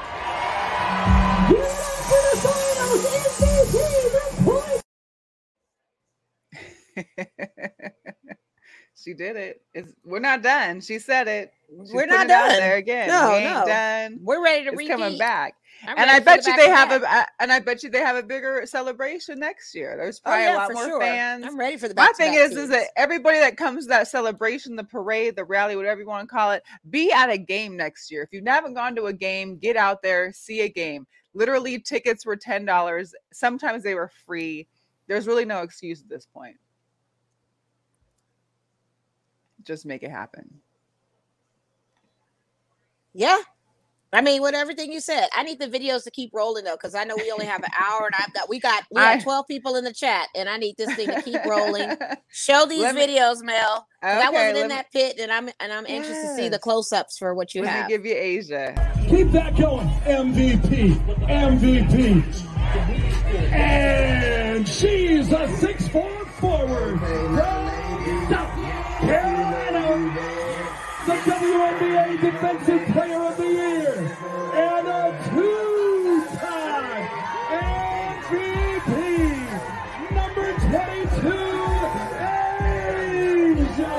[8.97, 9.63] she did it.
[9.75, 10.81] It's, we're not done.
[10.81, 11.53] She said it.
[11.69, 12.49] She's we're not done.
[12.51, 13.09] there again.
[13.09, 13.65] No, we no.
[13.67, 14.19] done.
[14.23, 14.91] We're ready to it's repeat.
[14.91, 15.55] coming back.
[15.87, 18.23] I'm and I bet you they have a, and I bet you they have a
[18.23, 19.97] bigger celebration next year.
[19.97, 21.01] There's oh, probably oh, yeah, a lot more sure.
[21.01, 21.45] fans.
[21.47, 21.95] I'm ready for the.
[21.95, 25.77] My thing is, is that everybody that comes to that celebration, the parade, the rally,
[25.77, 28.23] whatever you want to call it, be at a game next year.
[28.23, 31.07] If you haven't gone to a game, get out there, see a game.
[31.35, 33.15] Literally, tickets were ten dollars.
[33.33, 34.67] Sometimes they were free.
[35.07, 36.57] There's really no excuse at this point.
[39.63, 40.61] Just make it happen.
[43.15, 43.39] Yeah,
[44.13, 46.95] I mean, with everything you said, I need the videos to keep rolling though, because
[46.95, 49.47] I know we only have an hour, and I've got we got we have twelve
[49.47, 51.91] people in the chat, and I need this thing to keep rolling.
[52.31, 53.87] Show these videos, Mel.
[54.03, 56.37] Okay, I wasn't in that pit, and I'm and I'm anxious yes.
[56.37, 57.89] to see the close ups for what you let have.
[57.89, 59.09] Me give you A'ja.
[59.11, 60.95] Keep that going, MVP,
[61.27, 62.25] MVP,
[63.53, 67.58] and she's a six-four forward from
[71.59, 73.95] WNBA Defensive Player of the Year,
[74.55, 77.09] and a two-time
[78.31, 78.91] MVP,
[80.15, 81.35] number 22,
[83.59, 83.93] A'ja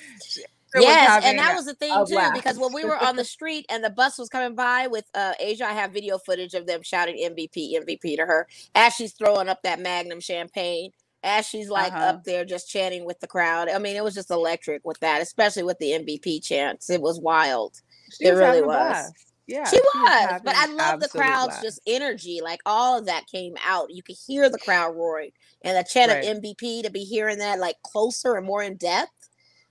[0.00, 0.50] Wilson.
[0.74, 2.34] yes, and that was the thing too, laugh.
[2.34, 5.32] because when we were on the street and the bus was coming by with uh,
[5.42, 9.48] A'ja, I have video footage of them shouting MVP, MVP to her as she's throwing
[9.48, 12.04] up that Magnum champagne, as she's like uh-huh.
[12.04, 13.68] up there just chanting with the crowd.
[13.68, 16.90] I mean, it was just electric with that, especially with the MVP chants.
[16.90, 17.80] It was wild.
[18.12, 19.12] She it was really was.
[19.46, 21.62] Yeah, she, she was, was but I love the crowd's blast.
[21.62, 22.40] just energy.
[22.42, 23.90] Like all of that came out.
[23.90, 26.24] You could hear the crowd roaring, and the chant right.
[26.24, 29.10] of MVP to be hearing that like closer and more in depth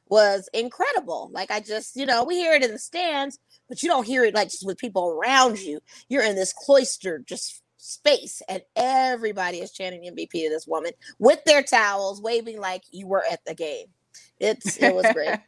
[0.09, 1.29] was incredible.
[1.31, 4.23] Like I just, you know, we hear it in the stands, but you don't hear
[4.23, 5.79] it like just with people around you.
[6.09, 11.43] You're in this cloistered just space, and everybody is chanting MVP to this woman with
[11.45, 13.87] their towels, waving like you were at the game.
[14.39, 15.39] It's it was great.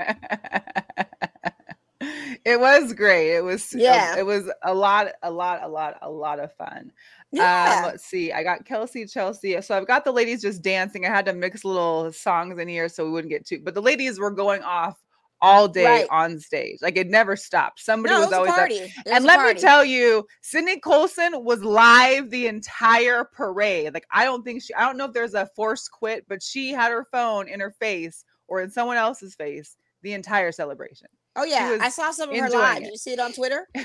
[2.45, 3.35] it was great.
[3.35, 4.17] It was yeah.
[4.17, 6.91] it was a lot, a lot, a lot, a lot of fun.
[7.33, 7.75] Um, yeah.
[7.77, 8.31] Um, let's see.
[8.31, 9.59] I got Kelsey, Chelsea.
[9.61, 11.05] So I've got the ladies just dancing.
[11.05, 13.61] I had to mix little songs in here so we wouldn't get too.
[13.63, 15.01] But the ladies were going off
[15.41, 16.07] all day right.
[16.09, 16.79] on stage.
[16.81, 17.79] Like it never stopped.
[17.79, 18.93] Somebody no, was, was always party.
[19.11, 19.55] And let party.
[19.55, 23.93] me tell you, Sydney Colson was live the entire parade.
[23.93, 24.73] Like I don't think she.
[24.73, 27.71] I don't know if there's a forced quit, but she had her phone in her
[27.71, 31.07] face or in someone else's face the entire celebration.
[31.35, 32.79] Oh yeah, I saw some of her live.
[32.79, 33.65] Did you see it on Twitter?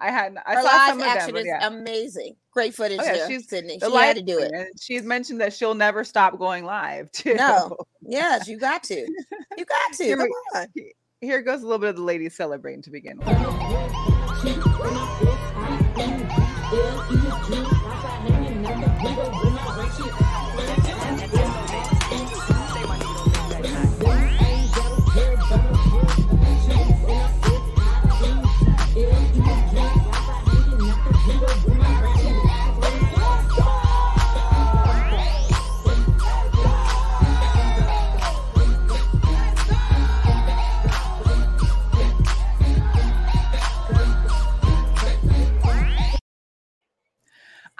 [0.00, 0.36] I had.
[0.44, 1.58] I her saw live some action of them, yeah.
[1.60, 2.36] is amazing.
[2.52, 3.78] Great oh, footage oh, yeah, there, she's, Sydney.
[3.78, 4.68] She had to do it.
[4.78, 7.34] She's mentioned that she'll never stop going live too.
[7.34, 9.06] No, yes, you got to.
[9.56, 10.04] You got to.
[10.04, 10.66] Here, Come on.
[11.22, 13.26] Here goes a little bit of the ladies celebrating to begin with.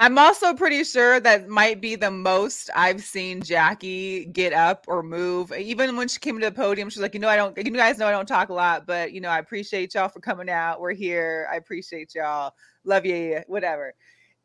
[0.01, 5.03] I'm also pretty sure that might be the most I've seen Jackie get up or
[5.03, 5.53] move.
[5.53, 7.99] Even when she came to the podium, she's like, you know, I don't, you guys
[7.99, 10.81] know I don't talk a lot, but you know, I appreciate y'all for coming out.
[10.81, 11.47] We're here.
[11.53, 12.55] I appreciate y'all.
[12.85, 13.93] Love you, whatever.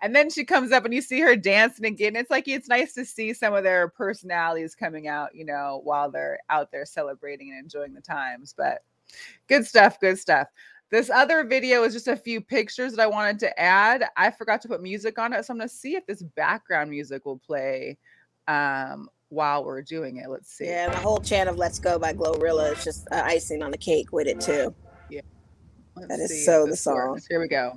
[0.02, 2.18] And then she comes up and you see her dancing again.
[2.18, 6.12] It's like it's nice to see some of their personalities coming out, you know, while
[6.12, 8.54] they're out there celebrating and enjoying the times.
[8.58, 8.84] But
[9.48, 10.50] good stuff, good stuff.
[10.96, 14.06] This other video is just a few pictures that I wanted to add.
[14.16, 17.26] I forgot to put music on it, so I'm gonna see if this background music
[17.26, 17.98] will play
[18.48, 20.30] um, while we're doing it.
[20.30, 20.68] Let's see.
[20.68, 23.78] Yeah, the whole chant of "Let's Go" by Glorilla is just uh, icing on the
[23.78, 24.74] cake with it too.
[25.10, 25.20] Yeah,
[25.98, 27.10] Let's that is so the song.
[27.10, 27.28] Works.
[27.28, 27.76] Here we go.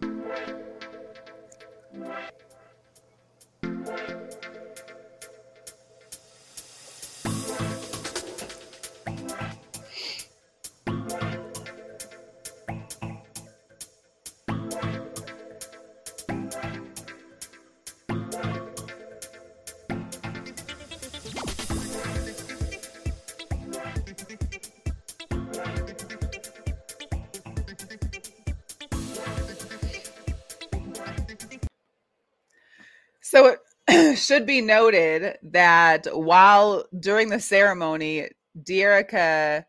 [33.28, 33.56] So
[33.88, 38.28] it should be noted that while during the ceremony,
[38.62, 39.64] Dearica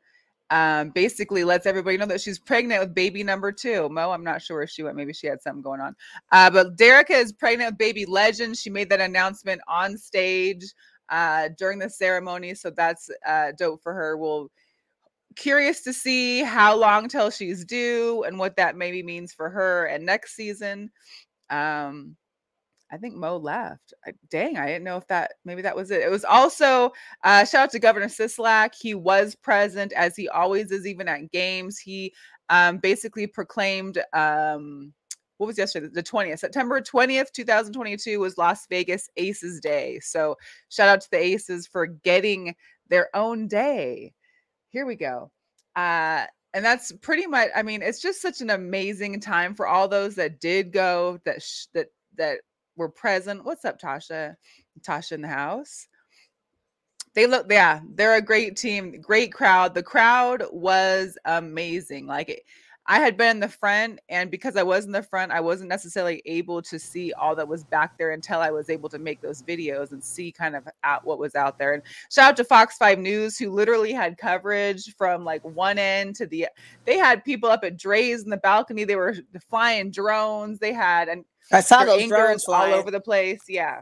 [0.49, 3.89] um, basically lets everybody know that she's pregnant with baby number two.
[3.89, 4.95] Mo, I'm not sure where she went.
[4.95, 5.93] Maybe she had something going on.
[6.31, 8.55] Uh, but Dearica is pregnant with baby legend.
[8.55, 10.63] She made that announcement on stage
[11.09, 12.55] uh, during the ceremony.
[12.55, 14.15] So that's uh, dope for her.
[14.15, 14.49] We'll
[15.35, 19.85] curious to see how long till she's due and what that maybe means for her
[19.87, 20.91] and next season.
[21.49, 22.15] Um,
[22.91, 23.93] I think Mo left.
[24.05, 26.01] I, dang, I didn't know if that maybe that was it.
[26.01, 26.91] It was also
[27.23, 28.73] uh, shout out to Governor Sisolak.
[28.79, 31.77] He was present as he always is, even at games.
[31.77, 32.13] He
[32.49, 34.93] um, basically proclaimed um,
[35.37, 39.99] what was yesterday, the 20th, September 20th, 2022 was Las Vegas Aces Day.
[40.01, 40.35] So
[40.69, 42.55] shout out to the Aces for getting
[42.89, 44.13] their own day.
[44.69, 45.31] Here we go.
[45.75, 49.87] Uh, and that's pretty much i mean it's just such an amazing time for all
[49.87, 52.39] those that did go that sh- that that
[52.79, 53.45] were present.
[53.45, 54.35] What's up, Tasha?
[54.81, 55.87] Tasha in the house.
[57.13, 59.75] They look, yeah, they're a great team, great crowd.
[59.75, 62.07] The crowd was amazing.
[62.07, 62.41] Like it,
[62.91, 65.69] I had been in the front, and because I was in the front, I wasn't
[65.69, 69.21] necessarily able to see all that was back there until I was able to make
[69.21, 71.75] those videos and see kind of out what was out there.
[71.75, 76.15] And shout out to Fox 5 News, who literally had coverage from like one end
[76.15, 76.47] to the
[76.85, 79.15] they had people up at Drai's in the balcony, they were
[79.51, 83.41] flying drones, they had and I saw those drones all over the place.
[83.47, 83.81] Yeah,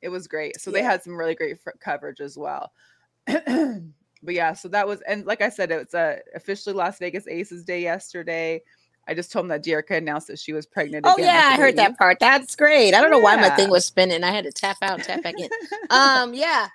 [0.00, 0.60] it was great.
[0.60, 0.74] So yeah.
[0.74, 2.70] they had some really great f- coverage as well.
[4.22, 7.26] but yeah, so that was and like I said, it was uh, officially Las Vegas
[7.26, 8.62] Aces Day yesterday.
[9.08, 11.06] I just told him that Dearica announced that she was pregnant.
[11.08, 12.18] Oh yeah, I heard that part.
[12.20, 12.94] That's great.
[12.94, 13.16] I don't yeah.
[13.16, 14.22] know why my thing was spinning.
[14.22, 15.48] I had to tap out and tap back in.
[15.90, 16.68] um, yeah,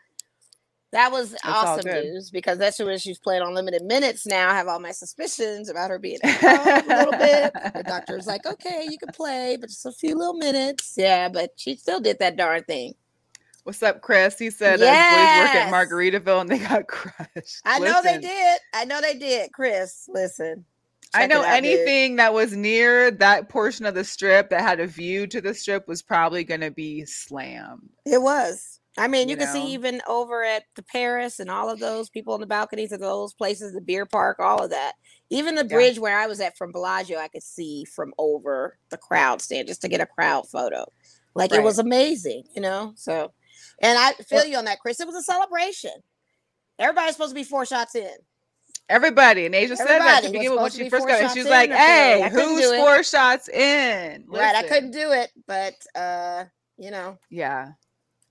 [0.91, 4.49] that was That's awesome news because that's when she's playing on limited minutes now.
[4.49, 7.53] I have all my suspicions about her being a little bit.
[7.53, 10.93] The doctor's like, okay, you can play, but just a few little minutes.
[10.97, 12.93] Yeah, but she still did that darn thing.
[13.67, 14.39] What's up, Chris?
[14.39, 15.11] He said yes.
[15.11, 17.61] boys work at Margaritaville and they got crushed.
[17.65, 17.83] I listen.
[17.83, 18.59] know they did.
[18.73, 20.07] I know they did, Chris.
[20.07, 20.63] Listen.
[21.13, 22.19] I know out, anything dude.
[22.19, 25.85] that was near that portion of the strip that had a view to the strip
[25.85, 27.89] was probably going to be slammed.
[28.05, 28.79] It was.
[28.97, 29.53] I mean, you, you can know?
[29.53, 33.01] see even over at the Paris and all of those people on the balconies of
[33.01, 34.93] those places, the beer park, all of that.
[35.29, 36.03] Even the bridge yeah.
[36.03, 39.81] where I was at from Bellagio, I could see from over the crowd stand just
[39.81, 40.85] to get a crowd photo.
[41.35, 41.59] Like right.
[41.59, 42.93] it was amazing, you know?
[42.95, 43.33] So,
[43.79, 44.99] and I feel well, you on that, Chris.
[44.99, 45.91] It was a celebration.
[46.79, 48.15] Everybody's supposed to be four shots in.
[48.89, 49.45] Everybody.
[49.45, 51.31] And A'ja said that to begin with when she first got it.
[51.31, 54.23] She was like, hey, who's four shots in?
[54.27, 54.45] Listen.
[54.45, 54.55] Right.
[54.55, 56.45] I couldn't do it, but, uh,
[56.77, 57.17] you know.
[57.29, 57.71] Yeah.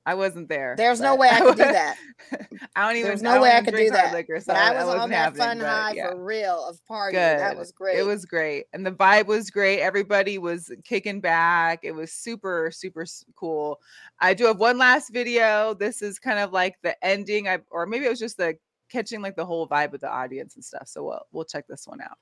[0.07, 0.77] I wasn't there.
[0.77, 1.97] There's no way I could do that.
[2.77, 3.09] I don't even.
[3.09, 4.13] There's no way I could do that.
[4.13, 6.11] Liquor, so but I was on that fun high yeah.
[6.11, 7.11] for real of partying.
[7.11, 7.41] Good.
[7.41, 7.99] That was great.
[7.99, 9.81] It was great, and the vibe was great.
[9.81, 11.81] Everybody was kicking back.
[11.83, 13.81] It was super super cool.
[14.21, 15.75] I do have one last video.
[15.75, 18.57] This is kind of like the ending, I, or maybe it was just the
[18.89, 20.87] catching like the whole vibe of the audience and stuff.
[20.87, 22.17] So we'll we'll check this one out.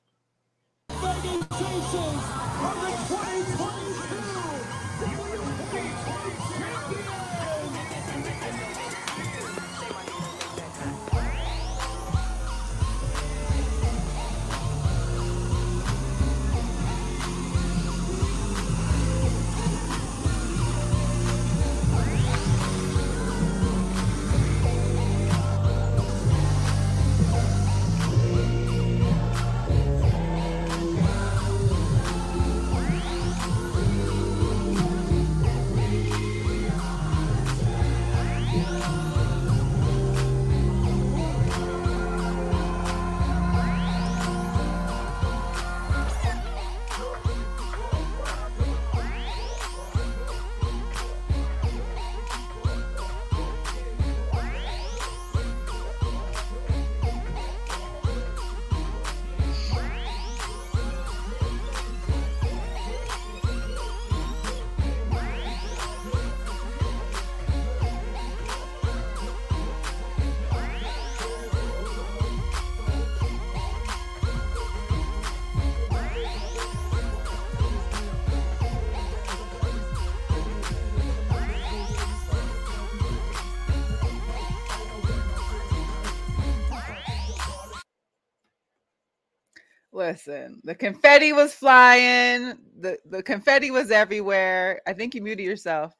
[90.14, 92.54] Listen, the confetti was flying.
[92.78, 94.80] The, the confetti was everywhere.
[94.86, 95.92] I think you muted yourself.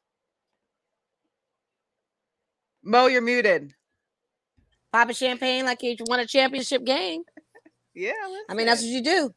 [2.84, 3.74] Mo, you're muted.
[4.92, 7.24] Pop a champagne like you won a championship game.
[7.96, 8.44] yeah, listen.
[8.48, 9.34] I mean that's what you do.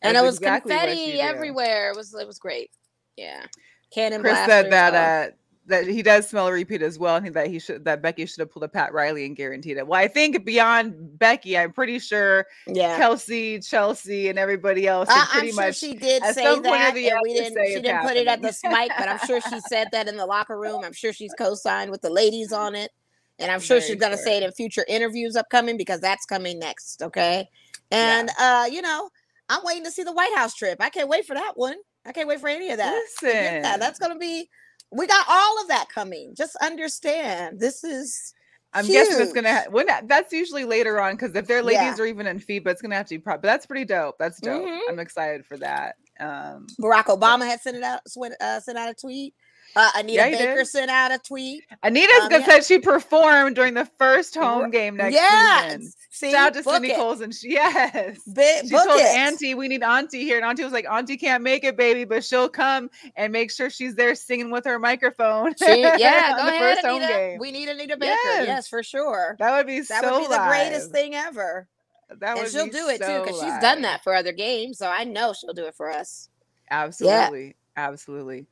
[0.00, 1.90] And that's it was exactly confetti everywhere.
[1.90, 2.70] It was it was great.
[3.18, 3.44] Yeah,
[3.92, 4.22] cannon.
[4.22, 5.34] Chris said that uh,
[5.66, 8.40] that he does smell a repeat as well, and that he should that Becky should
[8.40, 9.86] have pulled a Pat Riley and guaranteed it.
[9.86, 12.96] Well, I think beyond Becky, I'm pretty sure yeah.
[12.96, 15.08] Kelsey, Chelsea, and everybody else.
[15.10, 17.20] Uh, pretty I'm sure much she did say that.
[17.22, 17.66] We didn't.
[17.66, 18.08] She didn't happening.
[18.08, 20.84] put it at the mic, but I'm sure she said that in the locker room.
[20.84, 22.92] I'm sure she's co-signed with the ladies on it,
[23.38, 26.26] and I'm sure Very she's going to say it in future interviews upcoming because that's
[26.26, 27.02] coming next.
[27.02, 27.48] Okay,
[27.90, 28.62] and yeah.
[28.62, 29.10] uh, you know,
[29.48, 30.78] I'm waiting to see the White House trip.
[30.80, 31.76] I can't wait for that one.
[32.04, 32.92] I can't wait for any of that.
[32.92, 33.80] Listen, that.
[33.80, 34.48] that's going to be
[34.96, 36.34] we got all of that coming.
[36.36, 38.32] Just understand this is.
[38.72, 38.94] I'm huge.
[38.94, 41.96] guessing it's gonna ha- when that's usually later on because if their ladies yeah.
[41.98, 43.18] are even in FIBA, it's gonna have to be.
[43.18, 44.16] Pro- but that's pretty dope.
[44.18, 44.62] That's dope.
[44.62, 44.90] Mm-hmm.
[44.90, 45.96] I'm excited for that.
[46.20, 48.00] Um, Barack Obama had sent it out,
[48.40, 49.34] uh, sent out a tweet.
[49.76, 50.66] Uh, Anita yeah, Baker did.
[50.66, 51.62] sent out a tweet.
[51.82, 52.46] Anita's um, yeah.
[52.46, 55.74] said she performed during the first home game next yes.
[55.74, 55.92] season.
[56.10, 57.30] See, Shout out to Cindy Colson.
[57.30, 58.18] She, yes.
[58.26, 59.14] Bi- she told it.
[59.14, 60.38] Auntie, we need Auntie here.
[60.38, 63.68] And Auntie was like, Auntie can't make it, baby, but she'll come and make sure
[63.68, 65.54] she's there singing with her microphone.
[65.58, 67.36] She, yeah, go ahead, Anita.
[67.38, 68.16] We need Anita Baker.
[68.24, 68.46] Yes.
[68.46, 68.68] yes.
[68.68, 69.36] for sure.
[69.38, 71.68] That would be that so would be the greatest thing ever.
[72.20, 74.78] That and she'll do it so too because she's done that for other games.
[74.78, 76.30] So I know she'll do it for us.
[76.70, 77.46] Absolutely.
[77.48, 77.52] Yeah.
[77.76, 78.46] Absolutely.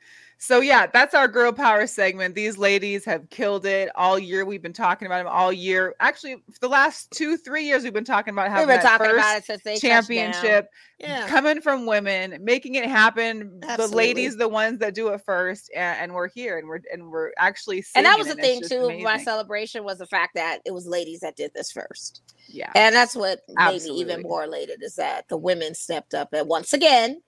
[0.44, 2.34] So yeah, that's our girl power segment.
[2.34, 4.44] These ladies have killed it all year.
[4.44, 5.94] We've been talking about them all year.
[6.00, 9.10] Actually, for the last two, three years, we've been talking about having we've been talking
[9.10, 11.26] about it since they championship yeah.
[11.28, 13.58] coming from women, making it happen.
[13.62, 13.86] Absolutely.
[13.86, 17.10] The ladies, the ones that do it first, and, and, we're here, and we're and
[17.10, 17.82] we're actually.
[17.94, 18.84] And that was the thing too.
[18.84, 19.02] Amazing.
[19.02, 22.20] My celebration was the fact that it was ladies that did this first.
[22.48, 24.04] Yeah, and that's what Absolutely.
[24.04, 27.22] made me even more elated is that the women stepped up and once again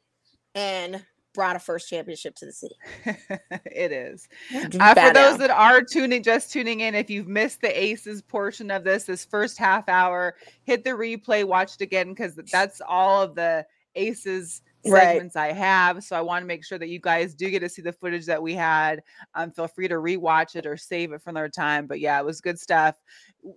[0.54, 1.02] and
[1.36, 2.74] brought a first championship to the city.
[3.66, 4.28] it is.
[4.80, 8.70] Uh, for those that are tuning, just tuning in, if you've missed the Aces portion
[8.72, 13.22] of this, this first half hour, hit the replay, watch it again because that's all
[13.22, 15.50] of the Aces segments right.
[15.50, 16.02] I have.
[16.02, 18.26] So I want to make sure that you guys do get to see the footage
[18.26, 19.02] that we had.
[19.34, 21.86] Um, feel free to rewatch it or save it for another time.
[21.86, 22.96] But yeah, it was good stuff.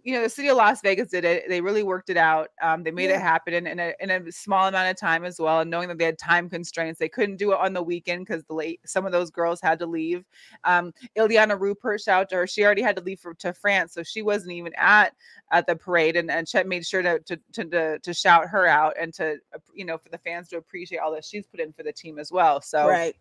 [0.04, 1.49] You know, the city of Las Vegas did it.
[1.49, 2.49] They really worked it out.
[2.62, 3.15] Um, they made yeah.
[3.15, 5.62] it happen in, in a, in, a, small amount of time as well.
[5.62, 8.43] And knowing that they had time constraints, they couldn't do it on the weekend because
[8.43, 10.25] the late some of those girls had to leave.
[10.63, 12.47] Um, Iliana Rupert, shout to her.
[12.47, 15.13] She already had to leave for, to France, so she wasn't even at
[15.52, 16.15] at the parade.
[16.15, 19.38] And, and Chet made sure to, to to to to shout her out and to
[19.73, 22.19] you know for the fans to appreciate all that she's put in for the team
[22.19, 22.62] as well.
[22.62, 23.15] So right,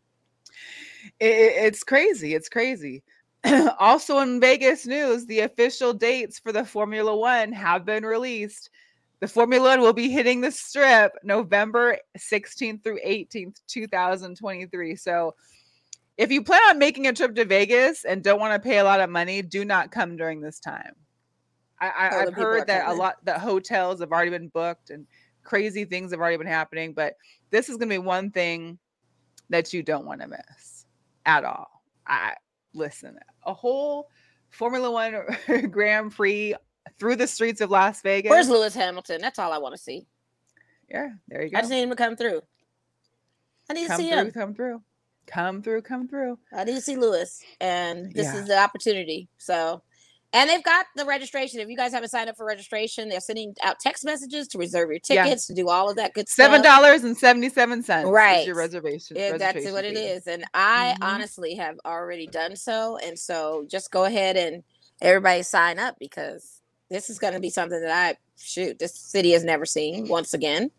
[1.20, 2.34] it, it's crazy.
[2.34, 3.02] It's crazy.
[3.78, 8.70] also in Vegas news, the official dates for the Formula One have been released.
[9.20, 14.96] The Formula One will be hitting the strip November 16th through 18th, 2023.
[14.96, 15.34] So
[16.16, 18.84] if you plan on making a trip to Vegas and don't want to pay a
[18.84, 20.94] lot of money, do not come during this time.
[21.80, 25.06] I, I, have heard that a lot that hotels have already been booked and
[25.44, 27.14] crazy things have already been happening, but
[27.50, 28.80] this is going to be one thing
[29.48, 30.86] that you don't want to miss
[31.24, 31.68] at all.
[32.04, 32.34] I
[32.74, 34.08] listen, a whole
[34.50, 35.24] Formula One
[35.70, 36.54] Grand Prix
[36.98, 38.30] through the streets of Las Vegas.
[38.30, 39.20] Where's Lewis Hamilton?
[39.20, 40.06] That's all I want to see.
[40.88, 41.58] Yeah, there you go.
[41.58, 42.40] I just need him to come through.
[43.70, 44.30] I need come to see through, him.
[44.30, 44.82] Come through.
[45.26, 46.38] Come through, come through.
[46.54, 47.42] I need to see Lewis.
[47.60, 48.36] And this yeah.
[48.40, 49.28] is the opportunity.
[49.36, 49.82] So
[50.32, 51.60] and they've got the registration.
[51.60, 54.90] If you guys haven't signed up for registration, they're sending out text messages to reserve
[54.90, 55.54] your tickets, yeah.
[55.54, 56.46] to do all of that good stuff.
[56.46, 58.08] Seven dollars and seventy seven cents.
[58.08, 59.16] Right, your reservation.
[59.16, 59.90] Yeah, that's what fee.
[59.90, 60.26] it is.
[60.26, 61.02] And I mm-hmm.
[61.02, 64.62] honestly have already done so, and so just go ahead and
[65.00, 66.60] everybody sign up because
[66.90, 68.78] this is going to be something that I shoot.
[68.78, 70.70] This city has never seen once again.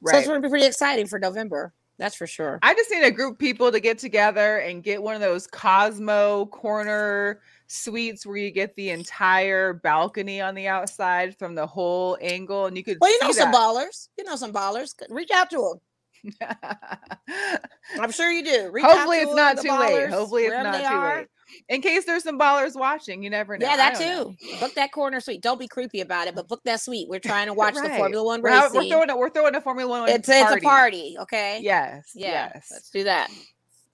[0.00, 0.12] Right.
[0.12, 1.72] So it's going to be pretty exciting for November.
[2.02, 2.58] That's for sure.
[2.62, 5.46] I just need a group of people to get together and get one of those
[5.46, 12.18] Cosmo corner suites where you get the entire balcony on the outside from the whole
[12.20, 12.98] angle, and you could.
[13.00, 14.08] Well, you know some ballers.
[14.18, 14.94] You know some ballers.
[15.10, 15.78] Reach out to
[16.24, 16.40] them.
[18.00, 18.70] I'm sure you do.
[18.72, 20.10] Reach Hopefully, it's not too late.
[20.10, 21.16] Hopefully, it's not too are.
[21.18, 21.28] late.
[21.68, 23.66] In case there's some ballers watching, you never know.
[23.66, 24.04] Yeah, that too.
[24.52, 24.60] Know.
[24.60, 25.42] Book that corner suite.
[25.42, 27.08] Don't be creepy about it, but book that suite.
[27.08, 27.90] We're trying to watch right.
[27.90, 28.70] the Formula One race.
[28.72, 30.08] We're, we're throwing a, we're throwing a Formula One.
[30.08, 31.16] It's, it's a party.
[31.20, 31.60] Okay.
[31.62, 32.10] Yes.
[32.14, 32.68] Yeah, yes.
[32.70, 33.30] Let's do that.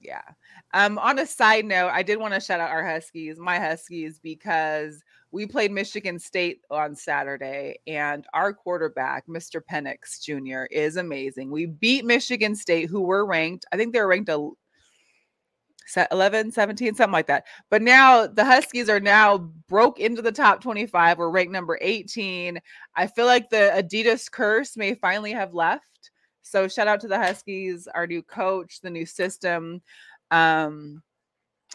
[0.00, 0.22] Yeah.
[0.74, 4.20] Um, on a side note, I did want to shout out our Huskies, my Huskies,
[4.22, 9.60] because we played Michigan State on Saturday, and our quarterback, Mr.
[9.60, 11.50] Penix Jr., is amazing.
[11.50, 14.50] We beat Michigan State, who were ranked, I think they were ranked a
[16.10, 17.46] 11, 17, something like that.
[17.70, 21.18] But now the Huskies are now broke into the top 25.
[21.18, 22.60] We're ranked number 18.
[22.94, 25.82] I feel like the Adidas curse may finally have left.
[26.42, 29.82] So shout out to the Huskies, our new coach, the new system.
[30.30, 31.02] Um,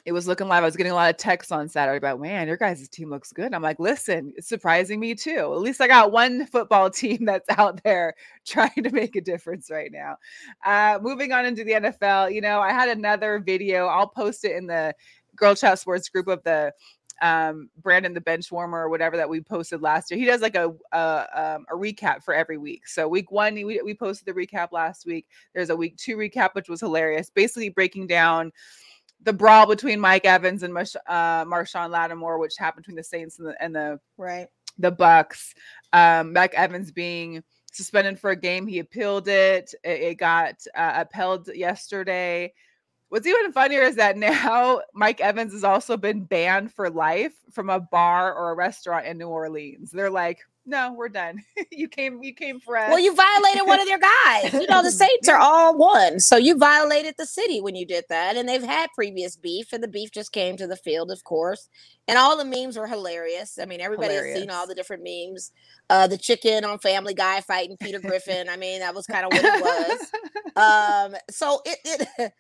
[0.06, 0.64] it was looking live.
[0.64, 3.32] I was getting a lot of texts on Saturday about, man, your guys' team looks
[3.32, 3.54] good.
[3.54, 5.54] I'm like, listen, it's surprising me too.
[5.54, 8.14] At least I got one football team that's out there
[8.46, 10.18] trying to make a difference right now.
[10.66, 13.88] Uh, moving on into the NFL, you know, I had another video.
[13.88, 14.94] I'll post it in the
[15.38, 16.74] Girl Chat Sports group of the
[17.22, 20.20] um, Brandon the bench warmer or whatever that we posted last year.
[20.20, 22.88] He does like a a, um, a recap for every week.
[22.88, 25.28] So week one we, we posted the recap last week.
[25.54, 28.52] There's a week two recap which was hilarious, basically breaking down
[29.24, 33.48] the brawl between Mike Evans and uh, Marshon Lattimore, which happened between the Saints and
[33.48, 34.48] the and the right
[34.78, 35.54] the Bucs.
[35.92, 39.74] Um, Mike Evans being suspended for a game, he appealed it.
[39.84, 42.54] It, it got uh, upheld yesterday.
[43.10, 47.70] What's even funnier is that now Mike Evans has also been banned for life from
[47.70, 49.92] a bar or a restaurant in New Orleans.
[49.92, 51.44] They're like, no, we're done.
[51.72, 52.90] you came, you came for us.
[52.90, 54.54] Well, you violated one of their guys.
[54.54, 56.20] You know, the Saints are all one.
[56.20, 58.38] So you violated the city when you did that.
[58.38, 61.68] And they've had previous beef, and the beef just came to the field, of course.
[62.08, 63.60] And all the memes were hilarious.
[63.62, 64.38] I mean, everybody hilarious.
[64.38, 65.52] has seen all the different memes.
[65.90, 68.48] Uh, the chicken on Family Guy fighting Peter Griffin.
[68.50, 70.12] I mean, that was kind of what it was.
[70.56, 72.34] Um, so it, it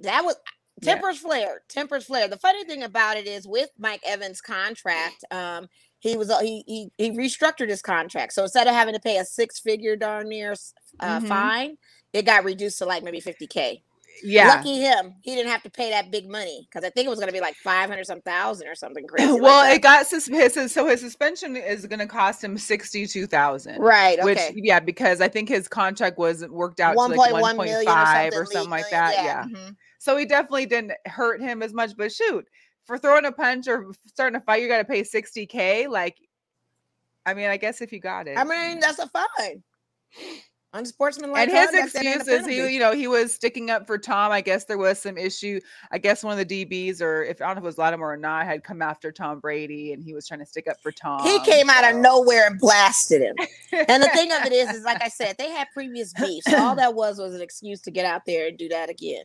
[0.00, 0.36] that was
[0.82, 1.28] tempers yeah.
[1.28, 5.68] flare tempers flare the funny thing about it is with mike evans contract um
[6.00, 9.18] he was uh, he, he he restructured his contract so instead of having to pay
[9.18, 10.52] a six figure darn near
[11.00, 11.26] uh, mm-hmm.
[11.26, 11.76] fine
[12.12, 13.82] it got reduced to like maybe 50k
[14.22, 17.10] yeah lucky him he didn't have to pay that big money because i think it
[17.10, 20.06] was going to be like 500 some thousand or something crazy well like it got
[20.06, 24.24] suspended, so his suspension is going to cost him 62000 right okay.
[24.24, 27.10] which yeah because i think his contract was worked out 1.
[27.10, 29.44] to like 1.5 or something, or something like that yeah, yeah.
[29.44, 29.72] Mm-hmm.
[30.06, 31.96] So he definitely didn't hurt him as much.
[31.96, 32.46] But shoot,
[32.86, 35.88] for throwing a punch or starting a fight, you got to pay 60K.
[35.88, 36.16] Like,
[37.24, 38.38] I mean, I guess if you got it.
[38.38, 39.62] I mean, that's a fine.
[40.72, 41.48] Unsportsmanlike.
[41.48, 44.30] And his excuse is he, you know, he was sticking up for Tom.
[44.30, 45.58] I guess there was some issue.
[45.90, 48.12] I guess one of the DBs, or if I don't know if it was Lattimore
[48.12, 50.92] or not, had come after Tom Brady, and he was trying to stick up for
[50.92, 51.22] Tom.
[51.22, 51.72] He came so.
[51.72, 53.36] out of nowhere and blasted him.
[53.88, 56.44] and the thing of it is, is like I said, they had previous beef.
[56.46, 59.24] So all that was was an excuse to get out there and do that again.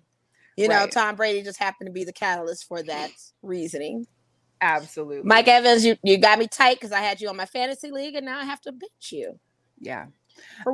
[0.57, 0.81] You right.
[0.81, 4.05] know, Tom Brady just happened to be the catalyst for that reasoning.
[4.61, 5.27] Absolutely.
[5.27, 8.15] Mike Evans, you, you got me tight because I had you on my fantasy league
[8.15, 9.39] and now I have to bench you.
[9.79, 10.05] Yeah.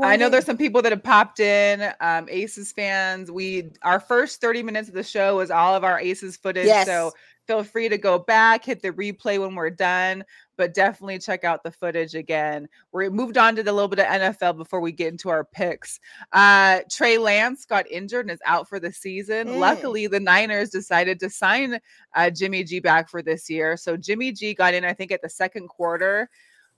[0.03, 3.31] I know there's some people that have popped in, um, Aces fans.
[3.31, 6.67] We our first 30 minutes of the show was all of our Aces footage.
[6.67, 6.85] Yes.
[6.85, 7.11] So
[7.47, 10.23] feel free to go back, hit the replay when we're done,
[10.57, 12.67] but definitely check out the footage again.
[12.91, 15.99] We moved on to the little bit of NFL before we get into our picks.
[16.33, 19.47] Uh, Trey Lance got injured and is out for the season.
[19.47, 19.59] Mm.
[19.59, 21.79] Luckily, the Niners decided to sign
[22.15, 23.77] uh, Jimmy G back for this year.
[23.77, 26.29] So Jimmy G got in, I think, at the second quarter,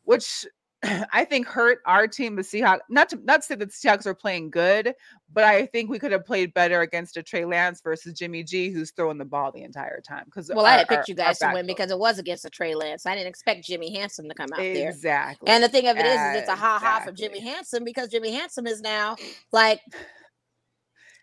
[0.04, 0.46] which
[1.12, 2.80] I think hurt our team, the Seahawks.
[2.90, 4.96] Not to not to say that the Seahawks are playing good,
[5.34, 8.70] but I think we could have played better against a Trey Lance versus Jimmy G,
[8.70, 10.24] who's throwing the ball the entire time.
[10.26, 12.50] Because well, our, I had picked you guys to win because it was against a
[12.50, 13.06] Trey Lance.
[13.06, 14.74] I didn't expect Jimmy Handsome to come out exactly.
[14.74, 14.90] there.
[14.90, 15.50] Exactly.
[15.50, 18.10] And the thing of it is, is it's a ha ha for Jimmy Handsome because
[18.10, 19.18] Jimmy Handsome is now
[19.52, 19.82] like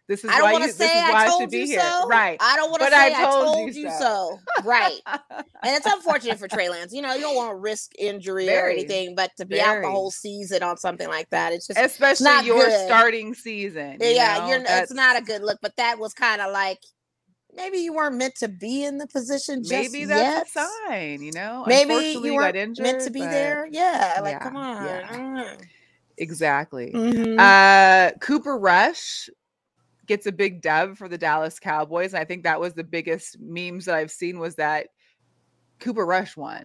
[0.09, 2.09] this is I don't want to say I told you so.
[2.09, 2.37] Right.
[2.41, 4.39] I don't want to say I told, I told you, you so.
[4.59, 4.63] so.
[4.65, 5.01] right.
[5.07, 6.93] and it's unfortunate for Trey Lance.
[6.93, 8.75] You know, you don't want to risk injury Very.
[8.75, 9.79] or anything, but to be Very.
[9.79, 12.87] out the whole season on something like that, it's just especially not your good.
[12.87, 13.99] starting season.
[14.01, 14.49] You yeah, know?
[14.49, 15.59] you're it's not a good look.
[15.61, 16.79] But that was kind of like
[17.57, 19.63] maybe you weren't meant to be in the position.
[19.69, 20.65] maybe that's yet.
[20.65, 21.23] a sign.
[21.23, 23.67] You know, maybe you weren't injured, meant to be there.
[23.73, 24.85] Yeah, like yeah, come on.
[24.85, 25.57] Yeah.
[26.19, 26.93] Exactly.
[26.93, 27.39] Mm-hmm.
[27.39, 29.29] Uh, Cooper Rush
[30.07, 32.15] gets a big dub for the Dallas Cowboys.
[32.15, 34.89] And I think that was the biggest memes that I've seen was that
[35.79, 36.65] Cooper Rush won,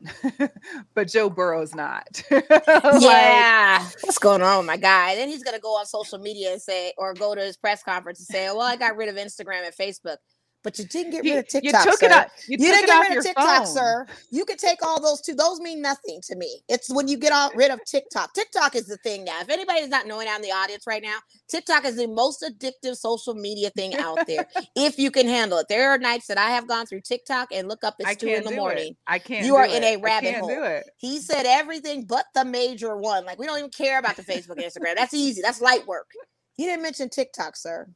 [0.93, 2.23] but Joe Burrow's not.
[2.31, 3.85] yeah.
[4.01, 5.15] What's going on with my guy?
[5.15, 8.19] Then he's to go on social media and say, or go to his press conference
[8.19, 10.17] and say, oh, well, I got rid of Instagram and Facebook
[10.63, 11.85] but you didn't get rid of TikTok.
[11.85, 12.05] You took sir.
[12.05, 12.27] it out.
[12.47, 13.67] You, you didn't get rid of TikTok, phone.
[13.67, 14.05] sir.
[14.29, 15.33] You could take all those two.
[15.33, 16.61] Those mean nothing to me.
[16.69, 18.33] It's when you get all, rid of TikTok.
[18.33, 19.39] TikTok is the thing now.
[19.41, 22.95] If anybody's not knowing out in the audience right now, TikTok is the most addictive
[22.95, 24.47] social media thing out there.
[24.75, 27.67] if you can handle it, there are nights that I have gone through TikTok and
[27.67, 27.95] look up.
[27.99, 28.91] It's two in the morning.
[28.91, 28.97] It.
[29.07, 29.45] I can't.
[29.45, 30.81] You are in a rabbit hole.
[30.97, 33.25] He said everything but the major one.
[33.25, 34.95] Like we don't even care about the Facebook, Instagram.
[34.95, 35.41] That's easy.
[35.41, 36.09] That's light work.
[36.55, 37.87] He didn't mention TikTok, sir.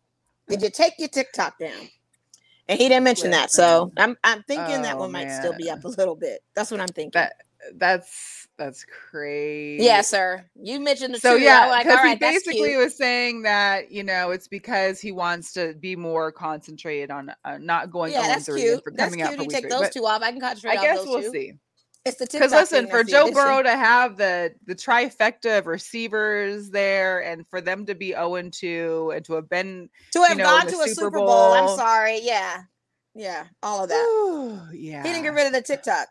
[0.47, 1.89] Did you take your TikTok down?
[2.68, 3.51] And he didn't mention that.
[3.51, 6.41] So I'm I'm thinking oh, that one might still be up a little bit.
[6.55, 7.11] That's what I'm thinking.
[7.13, 7.34] That
[7.76, 9.84] that's that's crazy.
[9.84, 10.45] Yeah, sir.
[10.55, 11.43] You mentioned the so two.
[11.43, 15.53] yeah, like, all right, he basically was saying that you know it's because he wants
[15.53, 18.13] to be more concentrated on uh, not going.
[18.13, 18.84] Yeah, that's cute.
[18.84, 19.39] For coming that's cute.
[19.39, 20.22] Out you take those two off.
[20.22, 20.78] I can concentrate.
[20.78, 21.32] I guess we'll two.
[21.32, 21.53] see.
[22.06, 27.24] It's the because listen for Joe Burrow to have the the trifecta of receivers there,
[27.24, 30.38] and for them to be zero oh and two, and to have been to have
[30.38, 31.26] know, gone to a Super Bowl.
[31.26, 31.53] Bowl.
[31.53, 32.62] I'm sorry, yeah,
[33.16, 33.95] yeah, all of that.
[33.95, 36.08] Ooh, yeah, he didn't get rid of the TikTok.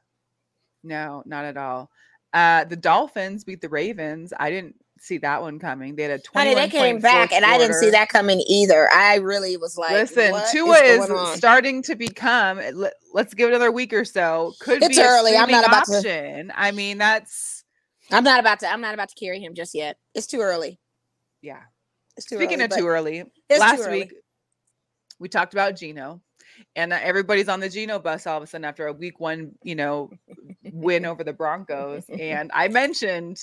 [0.82, 1.90] No, not at all.
[2.32, 4.32] Uh, the Dolphins beat the Ravens.
[4.36, 4.74] I didn't
[5.04, 5.96] see that one coming.
[5.96, 6.48] They had a 20.
[6.48, 8.88] Honey, they came back, and I didn't see that coming either.
[8.92, 12.58] I really was like, listen, Tua is, is starting to become.
[12.58, 14.54] Eh, Let, us give it another week or so.
[14.60, 15.36] Could it's be early.
[15.36, 16.48] I'm not about option.
[16.48, 16.60] to.
[16.60, 17.64] I mean, that's.
[18.10, 18.68] I'm not about to.
[18.68, 19.98] I'm not about to carry him just yet.
[20.14, 20.78] It's too early.
[21.42, 21.60] Yeah,
[22.16, 23.24] it's too Speaking early, of too early,
[23.58, 24.00] last too early.
[24.00, 24.14] week
[25.18, 26.20] we talked about Geno
[26.76, 29.52] and uh, everybody's on the Geno bus all of a sudden after a week one,
[29.62, 30.10] you know,
[30.72, 32.04] win over the Broncos.
[32.20, 33.40] And I mentioned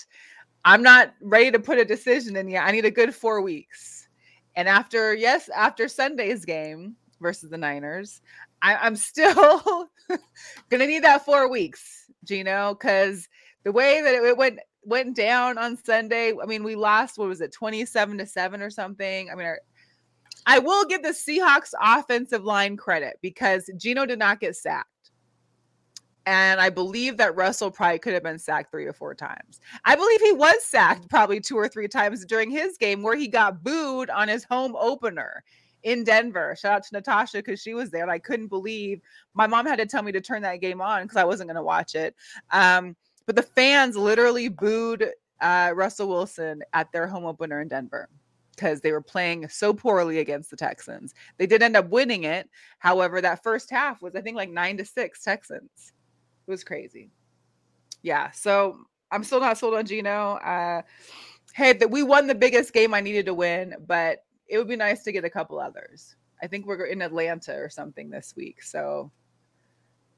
[0.63, 2.65] I'm not ready to put a decision in yet.
[2.65, 4.07] I need a good four weeks.
[4.55, 8.21] And after, yes, after Sunday's game versus the Niners,
[8.61, 9.89] I, am still
[10.69, 13.27] gonna need that four weeks, Geno, because
[13.63, 17.41] the way that it went went down on Sunday, I mean, we lost what was
[17.41, 19.29] it, 27 to 7 or something.
[19.29, 19.59] I mean, our,
[20.45, 24.89] I will give the Seahawks offensive line credit because Geno did not get sacked.
[26.31, 29.59] And I believe that Russell probably could have been sacked three or four times.
[29.83, 33.27] I believe he was sacked probably two or three times during his game where he
[33.27, 35.43] got booed on his home opener
[35.83, 36.55] in Denver.
[36.57, 38.03] Shout out to Natasha because she was there.
[38.03, 39.01] And I couldn't believe
[39.33, 41.57] my mom had to tell me to turn that game on because I wasn't going
[41.57, 42.15] to watch it.
[42.51, 45.09] Um, but the fans literally booed
[45.41, 48.07] uh, Russell Wilson at their home opener in Denver
[48.55, 51.13] because they were playing so poorly against the Texans.
[51.37, 52.49] They did end up winning it.
[52.79, 55.91] However, that first half was, I think, like nine to six Texans.
[56.51, 57.09] It was crazy.
[58.01, 58.29] Yeah.
[58.31, 58.79] So
[59.09, 60.33] I'm still not sold on Geno.
[60.33, 60.81] Uh,
[61.53, 64.75] hey, that we won the biggest game I needed to win, but it would be
[64.75, 66.17] nice to get a couple others.
[66.41, 68.63] I think we're in Atlanta or something this week.
[68.63, 69.09] So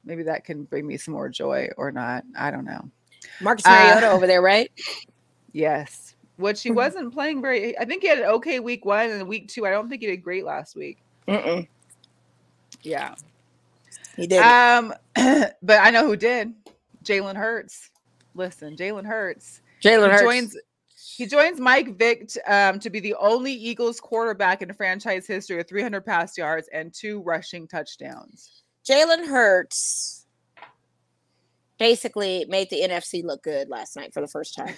[0.04, 2.24] maybe that can bring me some more joy or not.
[2.36, 2.90] I don't know.
[3.40, 4.72] Marcus Mariota uh, over there, right?
[5.56, 6.76] Yes which he mm-hmm.
[6.78, 7.78] wasn't playing very.
[7.78, 9.64] I think he had an okay week one and week two.
[9.66, 10.98] I don't think he did great last week.
[11.28, 11.68] Mm-mm.
[12.82, 13.14] Yeah,
[14.16, 14.40] he did.
[14.40, 14.92] Um,
[15.62, 16.52] but I know who did.
[17.04, 17.90] Jalen Hurts.
[18.34, 19.60] Listen, Jalen Hurts.
[19.82, 20.56] Jalen Hurts joins.
[21.16, 25.68] He joins Mike Vick um, to be the only Eagles quarterback in franchise history with
[25.68, 28.62] 300 pass yards and two rushing touchdowns.
[28.88, 30.26] Jalen Hurts
[31.78, 34.74] basically made the NFC look good last night for the first time.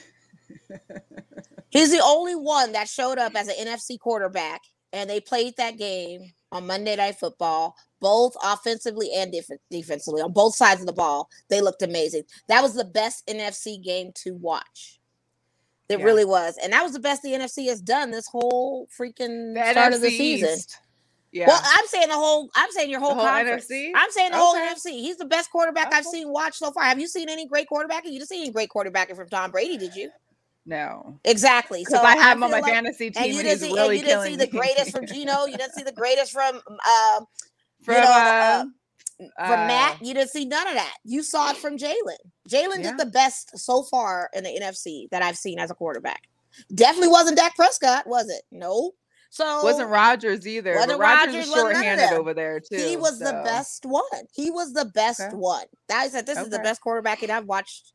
[1.71, 4.63] He's the only one that showed up as an NFC quarterback,
[4.93, 10.33] and they played that game on Monday Night Football, both offensively and def- defensively on
[10.33, 11.29] both sides of the ball.
[11.49, 12.25] They looked amazing.
[12.49, 15.01] That was the best NFC game to watch.
[15.89, 16.05] It yeah.
[16.05, 19.71] really was, and that was the best the NFC has done this whole freaking the
[19.71, 20.49] start NFC of the season.
[20.55, 20.79] East.
[21.31, 21.47] Yeah.
[21.49, 22.51] Well, I'm saying the whole.
[22.57, 23.67] I'm saying your whole, whole conference.
[23.71, 23.91] NFC?
[23.95, 24.45] I'm saying the okay.
[24.45, 24.91] whole NFC.
[25.01, 25.99] He's the best quarterback okay.
[25.99, 26.85] I've seen watch so far.
[26.85, 28.07] Have you seen any great quarterbacking?
[28.07, 30.11] You didn't see any great quarterbacking from Tom Brady, did you?
[30.67, 31.21] No.
[31.25, 31.85] Exactly.
[31.85, 33.23] So I have him on my like, fantasy team.
[33.23, 35.45] And you didn't, see, really you didn't see the greatest from Geno.
[35.45, 37.21] You didn't see the greatest from uh,
[37.87, 38.65] from, you know, uh,
[39.39, 40.05] uh, from Matt.
[40.05, 40.95] You didn't see none of that.
[41.05, 42.19] You saw it from Jalen.
[42.51, 42.91] Jalen yeah.
[42.91, 46.29] did the best so far in the NFC that I've seen as a quarterback.
[46.75, 48.43] Definitely wasn't Dak Prescott, was it?
[48.51, 48.93] No.
[49.31, 50.75] So wasn't Rodgers either.
[50.75, 52.77] Wasn't Rodgers, Rodgers was shorthanded over there too.
[52.77, 53.25] He was so.
[53.27, 54.03] the best one.
[54.35, 55.37] He was the best okay.
[55.37, 55.65] one.
[55.93, 56.45] I said this okay.
[56.45, 57.93] is the best quarterback I've watched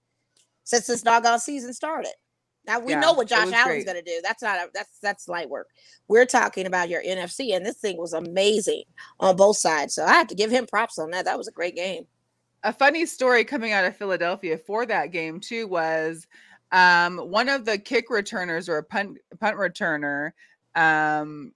[0.63, 2.13] since this doggone season started.
[2.65, 4.19] Now we yeah, know what Josh Allen's going to do.
[4.23, 5.67] That's not a, that's that's light work.
[6.07, 8.83] We're talking about your NFC, and this thing was amazing
[9.19, 9.95] on both sides.
[9.95, 11.25] So I have to give him props on that.
[11.25, 12.05] That was a great game.
[12.63, 16.27] A funny story coming out of Philadelphia for that game too was
[16.71, 20.31] um, one of the kick returners or a punt punt returner
[20.75, 21.51] um,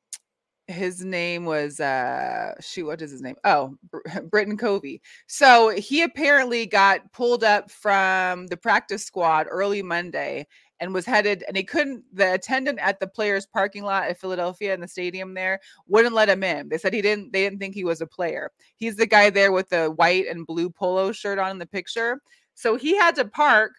[0.67, 3.77] his name was uh shoot what is his name oh
[4.31, 10.47] Britain Covey so he apparently got pulled up from the practice squad early monday
[10.79, 14.73] and was headed and he couldn't the attendant at the players parking lot at philadelphia
[14.73, 17.73] in the stadium there wouldn't let him in they said he didn't they didn't think
[17.73, 21.39] he was a player he's the guy there with the white and blue polo shirt
[21.39, 22.21] on in the picture
[22.53, 23.71] so he had to park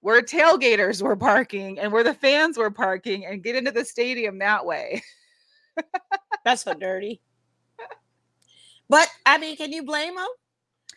[0.00, 4.38] where tailgaters were parking and where the fans were parking and get into the stadium
[4.38, 5.02] that way
[6.44, 7.20] That's so dirty.
[8.88, 10.28] But I mean, can you blame him?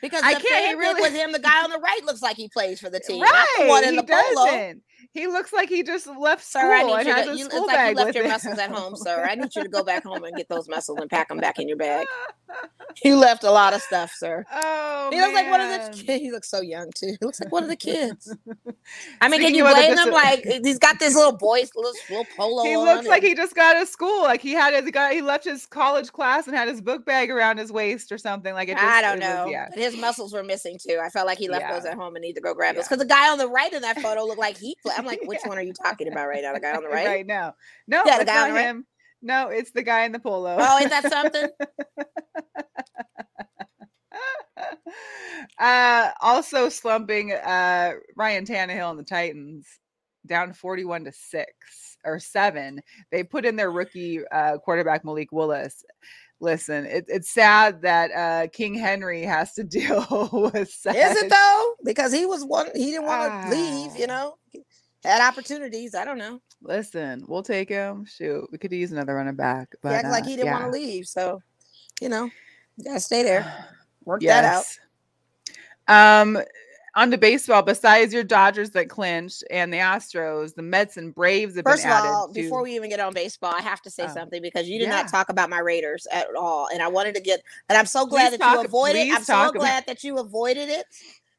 [0.01, 1.31] Because I can't really with him.
[1.31, 3.21] The guy on the right looks like he plays for the team.
[3.21, 4.35] Right, the one in he the doesn't.
[4.35, 4.73] polo.
[5.11, 7.89] He looks like he just left school sir, I need you to, you, school like
[7.89, 9.25] you left your muscles at home, sir.
[9.27, 11.57] I need you to go back home and get those muscles and pack them back
[11.57, 12.05] in your bag.
[13.05, 14.43] You left a lot of stuff, sir.
[14.51, 15.43] Oh, he looks man.
[15.43, 16.21] like one of the kids.
[16.23, 17.15] He looks so young too.
[17.19, 18.35] He looks like one of the kids.
[19.21, 20.11] I mean, Speaking can you blame him?
[20.11, 22.63] Like uh, he's got this little boy's little, little polo.
[22.63, 24.23] He looks like he just got out of school.
[24.23, 25.13] Like he had his guy.
[25.13, 28.53] He left his college class and had his book bag around his waist or something.
[28.53, 28.77] Like it.
[28.77, 29.43] Just, I don't know.
[29.43, 29.67] Was, yeah.
[29.69, 30.99] But his muscles were missing too.
[31.01, 31.73] I felt like he left yeah.
[31.73, 32.81] those at home and need to go grab yeah.
[32.81, 34.75] those because the guy on the right in that photo looked like he.
[34.99, 36.53] I'm like, which one are you talking about right now?
[36.53, 37.07] The guy on the right?
[37.07, 37.55] Right now.
[37.87, 38.75] No, yeah, the guy on the him.
[38.77, 38.85] Right?
[39.21, 40.57] No, it's the guy in the polo.
[40.59, 41.47] Oh, is that something?
[45.59, 49.67] uh also slumping uh Ryan Tannehill and the Titans.
[50.25, 51.51] down 41 to 6
[52.05, 52.81] or 7.
[53.11, 55.83] They put in their rookie uh, quarterback Malik Willis.
[56.41, 60.69] Listen, it, it's sad that uh, King Henry has to deal with.
[60.69, 60.95] Such.
[60.95, 61.73] Is it though?
[61.83, 63.49] Because he was one, he didn't want to ah.
[63.49, 63.99] leave.
[63.99, 64.35] You know,
[65.03, 65.95] had opportunities.
[65.95, 66.41] I don't know.
[66.61, 68.05] Listen, we'll take him.
[68.05, 69.75] Shoot, we could use another running back.
[69.81, 70.59] But yeah, uh, like he didn't yeah.
[70.59, 71.41] want to leave, so
[72.01, 72.29] you know,
[72.77, 73.67] you gotta stay there.
[74.05, 74.79] Work yes.
[75.87, 76.25] that out.
[76.25, 76.43] Um,
[76.95, 81.55] on to baseball, besides your Dodgers that clinched and the Astros, the Mets and Braves
[81.55, 82.33] have First been of all, to...
[82.33, 84.13] before we even get on baseball, I have to say oh.
[84.13, 85.01] something because you did yeah.
[85.01, 87.41] not talk about my Raiders at all, and I wanted to get.
[87.69, 89.11] And I'm so glad please that talk, you avoided.
[89.11, 90.85] I'm so glad that you avoided it.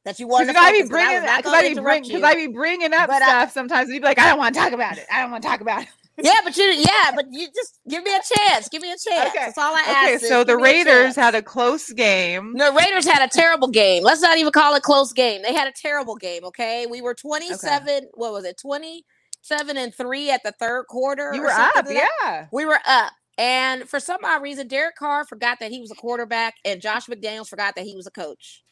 [0.05, 2.95] That you want to I be bringing because I, be bring because I be bringing
[2.95, 4.97] up but stuff I, sometimes, and you'd be like, I don't want to talk about
[4.97, 5.05] it.
[5.13, 5.89] I don't want to talk about it.
[6.23, 8.69] Yeah, but you yeah, but you just give me a chance.
[8.69, 9.31] Give me a chance.
[9.31, 9.39] Okay.
[9.47, 10.17] That's all I ask.
[10.17, 12.53] Okay, so the Raiders had a close game.
[12.59, 14.03] The Raiders had a terrible game.
[14.03, 15.41] Let's not even call it close game.
[15.41, 16.45] They had a terrible game.
[16.45, 17.99] Okay, we were twenty seven.
[17.99, 18.07] Okay.
[18.13, 18.59] What was it?
[18.61, 19.07] Twenty
[19.41, 21.33] seven and three at the third quarter.
[21.35, 22.49] You were up, yeah.
[22.53, 23.13] We were up.
[23.39, 27.07] And for some odd reason, Derek Carr forgot that he was a quarterback, and Josh
[27.07, 28.63] McDaniels forgot that he was a coach.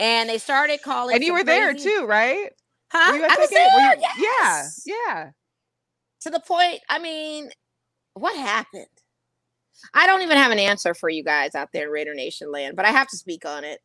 [0.00, 1.14] And they started calling.
[1.14, 1.60] And you were crazy...
[1.60, 2.50] there too, right?
[2.90, 3.12] Huh?
[3.30, 3.96] I was there.
[3.96, 4.02] You...
[4.18, 4.82] Yes.
[4.84, 5.30] Yeah, yeah
[6.20, 7.50] to the point, I mean,
[8.14, 8.86] what happened?
[9.94, 12.76] I don't even have an answer for you guys out there in Raider Nation land,
[12.76, 13.80] but I have to speak on it.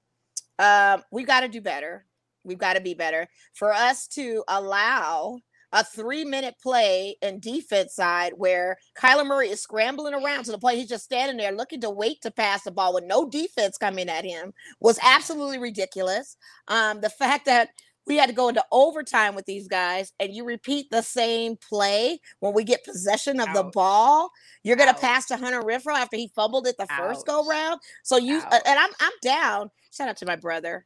[0.59, 2.05] Um, we've got to do better.
[2.43, 5.39] We've got to be better for us to allow
[5.71, 10.57] a three minute play and defense side where Kyler Murray is scrambling around to the
[10.57, 13.77] point he's just standing there looking to wait to pass the ball with no defense
[13.77, 16.37] coming at him was absolutely ridiculous.
[16.67, 17.69] Um, the fact that
[18.07, 22.19] we had to go into overtime with these guys and you repeat the same play
[22.39, 23.55] when we get possession of Ouch.
[23.55, 24.29] the ball
[24.63, 26.99] you're going to pass to hunter Renfrow after he fumbled it the Ouch.
[26.99, 30.85] first go round so you uh, and i'm i'm down shout out to my brother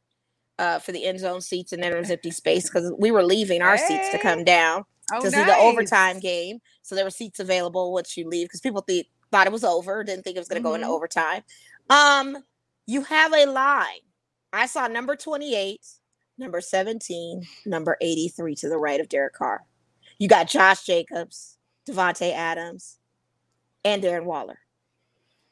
[0.60, 3.62] uh, for the end zone seats and then there's empty space because we were leaving
[3.62, 3.86] our hey.
[3.88, 5.34] seats to come down oh, to nice.
[5.34, 9.08] see the overtime game so there were seats available once you leave because people th-
[9.32, 10.70] thought it was over didn't think it was going to mm-hmm.
[10.70, 10.94] go into mm-hmm.
[10.94, 11.42] overtime
[11.88, 12.36] um
[12.86, 14.04] you have a line
[14.52, 15.80] i saw number 28
[16.40, 19.62] number 17, number 83 to the right of Derek Carr.
[20.18, 21.58] You got Josh Jacobs,
[21.88, 22.98] Davante Adams,
[23.84, 24.58] and Darren Waller.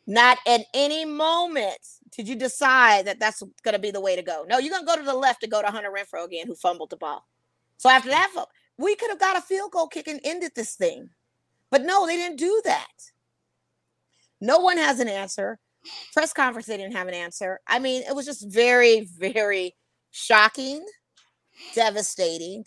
[0.09, 1.87] Not at any moment
[2.17, 4.47] did you decide that that's going to be the way to go.
[4.49, 6.55] No, you're going to go to the left to go to Hunter Renfrow again, who
[6.55, 7.29] fumbled the ball.
[7.77, 8.33] So after that,
[8.79, 11.11] we could have got a field goal kick and ended this thing.
[11.71, 12.89] But no, they didn't do that.
[14.41, 15.59] No one has an answer.
[16.15, 17.61] Press conference, they didn't have an answer.
[17.67, 19.77] I mean, it was just very, very
[20.11, 20.87] shocking,
[21.75, 22.65] devastating.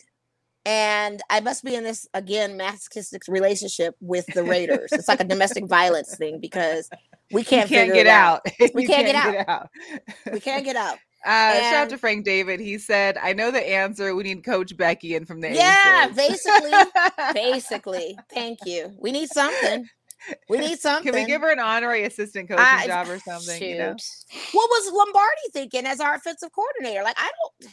[0.64, 4.90] And I must be in this again masochistic relationship with the Raiders.
[4.92, 6.88] it's like a domestic violence thing because
[7.32, 8.40] we can't, can't get out.
[8.46, 8.70] out.
[8.74, 9.32] We can't, can't, get, out.
[9.32, 10.32] get out.
[10.32, 10.98] we can't get out.
[11.24, 12.58] Uh, and, shout out to Frank David.
[12.58, 14.14] He said, "I know the answer.
[14.14, 16.72] We need Coach Becky in from the yeah, basically,
[17.34, 18.18] basically.
[18.34, 18.92] Thank you.
[18.98, 19.88] We need something.
[20.48, 21.12] We need something.
[21.12, 23.58] Can we give her an honorary assistant coaching job or something?
[23.58, 23.66] Shoot.
[23.66, 23.96] You know?
[24.52, 27.04] What was Lombardi thinking as our offensive coordinator?
[27.04, 27.30] Like, I
[27.60, 27.72] don't.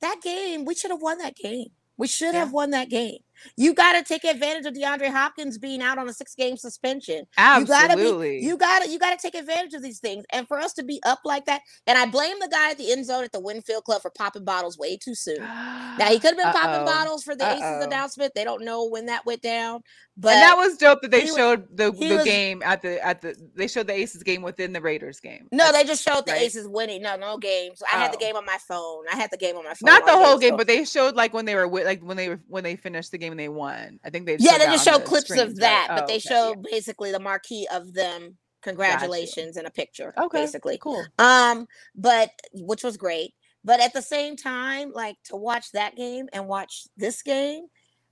[0.00, 1.68] That game, we should have won that game.
[1.96, 2.40] We should yeah.
[2.40, 3.18] have won that game.
[3.56, 7.26] You got to take advantage of DeAndre Hopkins being out on a six game suspension.
[7.36, 8.42] Absolutely.
[8.42, 10.24] You got to you got to take advantage of these things.
[10.32, 12.92] And for us to be up like that, and I blame the guy at the
[12.92, 15.38] end zone at the Wynn Field Club for popping bottles way too soon.
[15.38, 16.52] Now he could have been Uh-oh.
[16.52, 17.56] popping bottles for the Uh-oh.
[17.56, 18.34] Aces announcement.
[18.34, 19.82] They don't know when that went down.
[20.16, 23.04] But and that was dope that they showed was, the, the was, game at the
[23.04, 25.48] at the they showed the Aces game within the Raiders game.
[25.50, 26.42] No, That's, they just showed the right?
[26.42, 27.02] Aces winning.
[27.02, 27.82] No, no games.
[27.82, 27.98] I oh.
[27.98, 28.20] had the oh.
[28.20, 29.04] game on my phone.
[29.12, 29.86] I had the game on my phone.
[29.86, 32.40] Not the whole game, but they showed like when they were like when they were
[32.46, 34.00] when they finished the game they won.
[34.04, 35.96] I think they yeah they just showed clips of that, right?
[35.96, 36.20] but oh, they okay.
[36.20, 36.70] showed yeah.
[36.72, 38.36] basically the marquee of them.
[38.62, 40.14] Congratulations in a picture.
[40.16, 41.04] Okay, basically cool.
[41.18, 43.34] Um, but which was great.
[43.62, 47.66] But at the same time, like to watch that game and watch this game,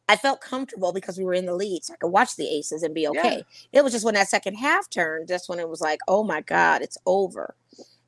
[0.09, 1.85] I felt comfortable because we were in the lead.
[1.85, 3.45] So I could watch the aces and be okay.
[3.73, 3.81] Yeah.
[3.81, 6.41] It was just when that second half turned, just when it was like, oh my
[6.41, 7.55] God, it's over.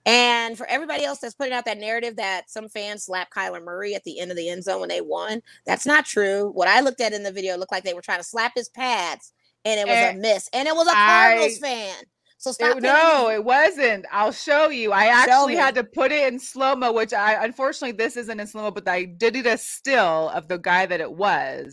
[0.07, 3.95] And for everybody else that's putting out that narrative that some fans slapped Kyler Murray
[3.95, 6.51] at the end of the end zone when they won, that's not true.
[6.53, 8.69] What I looked at in the video looked like they were trying to slap his
[8.69, 9.33] pads
[9.65, 10.51] and it was and a eh, miss.
[10.53, 12.05] And it was a Cardinals I, fan.
[12.37, 12.77] So stop.
[12.77, 14.05] It, no, it wasn't.
[14.13, 14.93] I'll show you.
[14.93, 18.47] I actually had to put it in slow mo, which I unfortunately this isn't in
[18.47, 21.73] slow mo, but I did it a still of the guy that it was.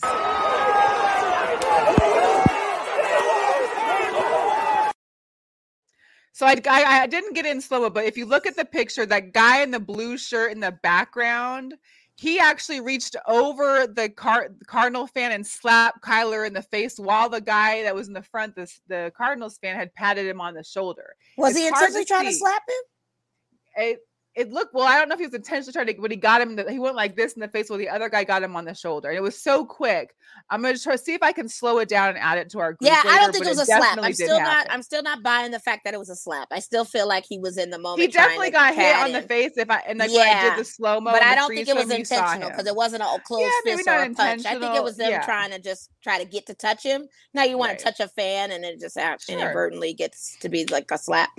[6.42, 8.66] So I, I, I didn't get in slow mo, but if you look at the
[8.66, 11.76] picture, that guy in the blue shirt in the background,
[12.16, 17.30] he actually reached over the Car- Cardinal fan and slapped Kyler in the face while
[17.30, 20.56] the guy that was in the front, the, the Cardinals fan, had patted him on
[20.56, 21.14] the shoulder.
[21.38, 23.84] Was it's he intentionally trying to slap him?
[23.84, 24.00] It,
[24.34, 24.86] it looked well.
[24.86, 26.56] I don't know if he was intentionally trying to, but he got him.
[26.56, 28.64] The, he went like this in the face, while the other guy got him on
[28.64, 30.16] the shoulder, and it was so quick.
[30.50, 32.60] I'm gonna try to see if I can slow it down and add it to
[32.60, 32.74] our.
[32.74, 32.90] Group.
[32.90, 33.98] Yeah, later, I don't think it was it a slap.
[34.02, 34.48] I'm still not.
[34.48, 34.72] Happen.
[34.72, 36.48] I'm still not buying the fact that it was a slap.
[36.52, 38.02] I still feel like he was in the moment.
[38.02, 39.52] He definitely got hit on the face.
[39.58, 40.18] If I and like yeah.
[40.20, 42.76] when I did the slow mo, but I don't think it was intentional because it
[42.76, 44.46] wasn't a close yeah, fist or a punch.
[44.46, 45.26] I think it was them yeah.
[45.26, 47.08] trying to just try to get to touch him.
[47.34, 47.80] Now you want right.
[47.80, 49.18] to touch a fan, and it just sure.
[49.28, 51.30] inadvertently gets to be like a slap.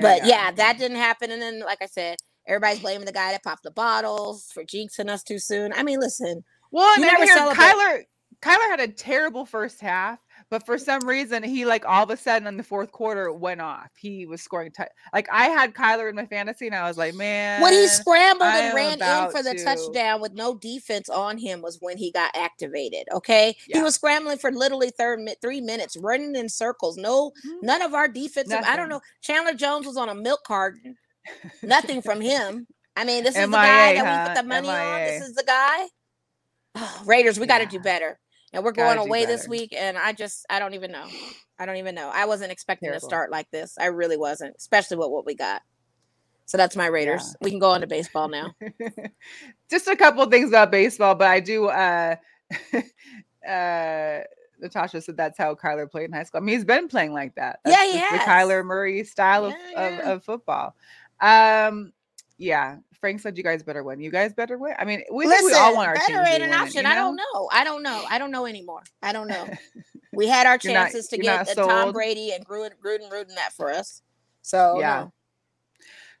[0.00, 1.30] But yeah, that didn't happen.
[1.30, 2.16] And then, like I said,
[2.48, 5.70] Everybody's blaming the guy that popped the bottles for jinxing us too soon.
[5.74, 6.42] I mean, listen.
[6.70, 8.04] Well, and then here, Kyler,
[8.40, 10.18] Kyler had a terrible first half,
[10.50, 13.60] but for some reason, he like all of a sudden in the fourth quarter went
[13.60, 13.90] off.
[13.96, 17.14] He was scoring t- like I had Kyler in my fantasy, and I was like,
[17.14, 19.64] man, when he scrambled and ran in for the to.
[19.64, 23.06] touchdown with no defense on him was when he got activated.
[23.12, 23.78] Okay, yeah.
[23.78, 26.96] he was scrambling for literally third three minutes, running in circles.
[26.96, 27.66] No, mm-hmm.
[27.66, 28.50] none of our defensive.
[28.50, 28.72] Nothing.
[28.72, 29.00] I don't know.
[29.22, 30.96] Chandler Jones was on a milk carton
[31.62, 32.66] Nothing from him.
[32.96, 34.22] I mean, this is the guy that huh?
[34.22, 34.80] we put the money MIA.
[34.80, 35.00] on.
[35.00, 35.86] This is the guy.
[36.74, 37.58] Oh, Raiders, we yeah.
[37.58, 38.18] got to do better.
[38.52, 41.06] And we're going away this week, and I just, I don't even know.
[41.58, 42.10] I don't even know.
[42.12, 43.00] I wasn't expecting Terrible.
[43.00, 43.76] to start like this.
[43.78, 45.62] I really wasn't, especially with what we got.
[46.46, 47.22] So that's my Raiders.
[47.26, 47.44] Yeah.
[47.44, 48.54] We can go on to baseball now.
[49.70, 51.66] just a couple things about baseball, but I do.
[51.66, 52.16] uh
[53.46, 54.20] uh
[54.60, 56.40] Natasha said that's how Kyler played in high school.
[56.40, 57.60] I mean, he's been playing like that.
[57.64, 58.20] That's yeah, has.
[58.20, 59.98] The Kyler Murray style yeah, of, yeah.
[59.98, 60.74] Of, of football.
[61.20, 61.92] Um,
[62.38, 64.00] yeah, Frank said you guys better win.
[64.00, 64.74] You guys better win.
[64.78, 66.78] I mean, we, Listen, we all want our better ain't an option.
[66.78, 66.90] You know?
[66.90, 67.48] I don't know.
[67.52, 68.04] I don't know.
[68.08, 68.82] I don't know anymore.
[69.02, 69.48] I don't know.
[70.12, 73.70] we had our chances not, to get Tom Brady and Gruden, Gruden, Gruden that for
[73.70, 74.02] us.
[74.42, 75.00] So yeah.
[75.00, 75.12] No.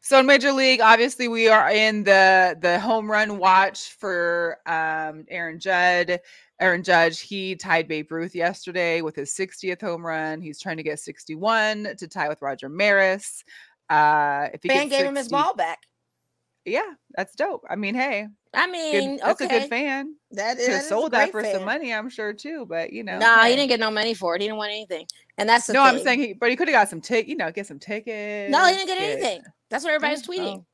[0.00, 5.24] So in Major League, obviously we are in the the home run watch for um,
[5.28, 6.20] Aaron Judd.
[6.60, 10.40] Aaron Judge, he tied Babe Ruth yesterday with his 60th home run.
[10.40, 13.44] He's trying to get 61 to tie with Roger Maris.
[13.88, 15.87] Uh, if he fan gave 60, him his ball back.
[16.68, 17.64] Yeah, that's dope.
[17.68, 19.56] I mean, hey, I mean, good, that's okay.
[19.56, 20.14] a good fan.
[20.32, 21.54] That is sold that for fan.
[21.54, 22.66] some money, I'm sure too.
[22.66, 23.50] But you know, no, nah, hey.
[23.50, 24.40] he didn't get no money for it.
[24.40, 25.06] He didn't want anything,
[25.36, 25.84] and that's no.
[25.84, 25.96] Thing.
[25.96, 27.28] I'm saying he, but he could have got some tick.
[27.28, 28.50] You know, get some tickets.
[28.50, 29.42] No, he didn't get, get anything.
[29.70, 30.58] That's what everybody's tweeting.
[30.58, 30.64] Oh.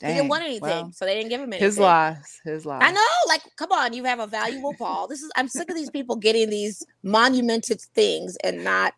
[0.00, 1.66] Dang, he didn't want anything, well, so they didn't give him anything.
[1.66, 2.40] His loss.
[2.42, 2.82] His loss.
[2.82, 3.00] I know.
[3.28, 5.06] Like, come on, you have a valuable ball.
[5.06, 5.30] This is.
[5.36, 8.94] I'm sick of these people getting these monumented things and not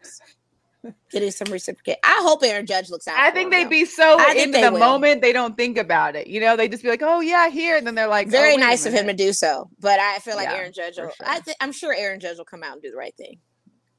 [1.10, 1.98] getting some reciprocate.
[2.04, 3.18] I hope Aaron Judge looks out.
[3.18, 4.78] I think they'd be so into the will.
[4.78, 6.26] moment they don't think about it.
[6.26, 8.58] You know, they just be like, "Oh yeah, here," and then they're like, "Very oh,
[8.58, 10.96] nice of him to do so." But I feel like yeah, Aaron Judge.
[10.96, 11.26] Will, sure.
[11.26, 13.38] I th- I'm sure Aaron Judge will come out and do the right thing.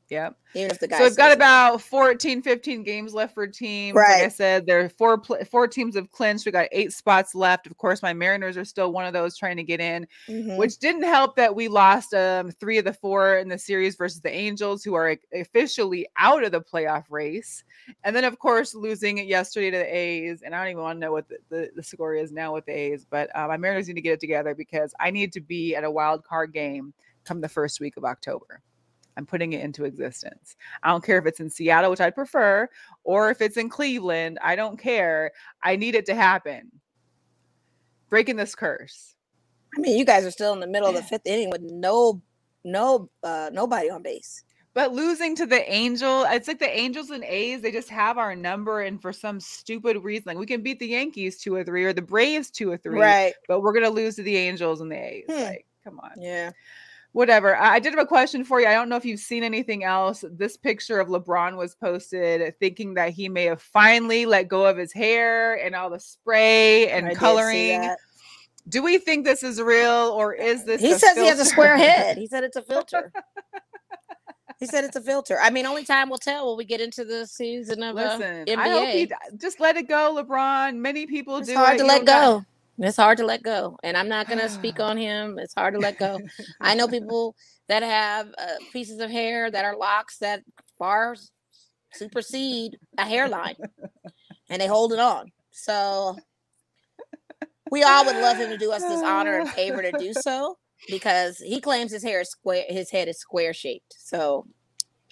[0.09, 0.35] Yep.
[0.55, 3.95] Even if the guy so we've got about 14, 15 games left for teams.
[3.95, 4.19] Right.
[4.19, 6.45] Like I said, there are four four teams have clinched.
[6.45, 7.65] We got eight spots left.
[7.65, 10.57] Of course, my Mariners are still one of those trying to get in, mm-hmm.
[10.57, 14.21] which didn't help that we lost um, three of the four in the series versus
[14.21, 17.63] the Angels, who are officially out of the playoff race.
[18.03, 20.41] And then, of course, losing yesterday to the A's.
[20.43, 22.65] And I don't even want to know what the, the, the score is now with
[22.65, 25.41] the A's, but uh, my Mariners need to get it together because I need to
[25.41, 26.93] be at a wild card game
[27.23, 28.61] come the first week of October.
[29.17, 30.55] I'm putting it into existence.
[30.81, 32.69] I don't care if it's in Seattle, which I'd prefer,
[33.03, 34.39] or if it's in Cleveland.
[34.41, 35.31] I don't care.
[35.61, 36.71] I need it to happen.
[38.09, 39.15] Breaking this curse.
[39.75, 42.21] I mean, you guys are still in the middle of the fifth inning with no,
[42.63, 44.43] no, uh, nobody on base.
[44.75, 48.35] But losing to the Angel, it's like the Angels and A's, they just have our
[48.35, 48.81] number.
[48.81, 51.93] And for some stupid reason, like we can beat the Yankees two or three or
[51.93, 52.99] the Braves two or three.
[52.99, 53.33] Right.
[53.47, 55.25] But we're going to lose to the Angels and the A's.
[55.29, 55.43] Hmm.
[55.43, 56.11] Like, come on.
[56.17, 56.51] Yeah
[57.13, 57.55] whatever.
[57.55, 58.67] I did have a question for you.
[58.67, 60.25] I don't know if you've seen anything else.
[60.29, 64.77] This picture of LeBron was posted thinking that he may have finally let go of
[64.77, 67.89] his hair and all the spray and I coloring.
[68.67, 70.81] Do we think this is real or is this?
[70.81, 71.21] He says filter?
[71.21, 72.17] he has a square head.
[72.17, 73.11] He said it's a filter.
[74.59, 75.37] he said it's a filter.
[75.41, 78.41] I mean, only time will tell when we get into the season of uh, Listen,
[78.41, 78.57] uh, NBA.
[78.57, 80.77] I hope he just let it go, LeBron.
[80.77, 81.55] Many people it's do.
[81.55, 81.79] Hard it.
[81.79, 82.45] to let go.
[82.79, 83.77] It's hard to let go.
[83.83, 85.37] And I'm not going to speak on him.
[85.39, 86.19] It's hard to let go.
[86.59, 87.35] I know people
[87.67, 90.41] that have uh, pieces of hair that are locks that
[90.77, 91.15] far
[91.93, 93.55] supersede a hairline
[94.49, 95.31] and they hold it on.
[95.51, 96.17] So
[97.71, 100.57] we all would love him to do us this honor and favor to do so
[100.89, 103.95] because he claims his hair is square, his head is square shaped.
[103.97, 104.45] So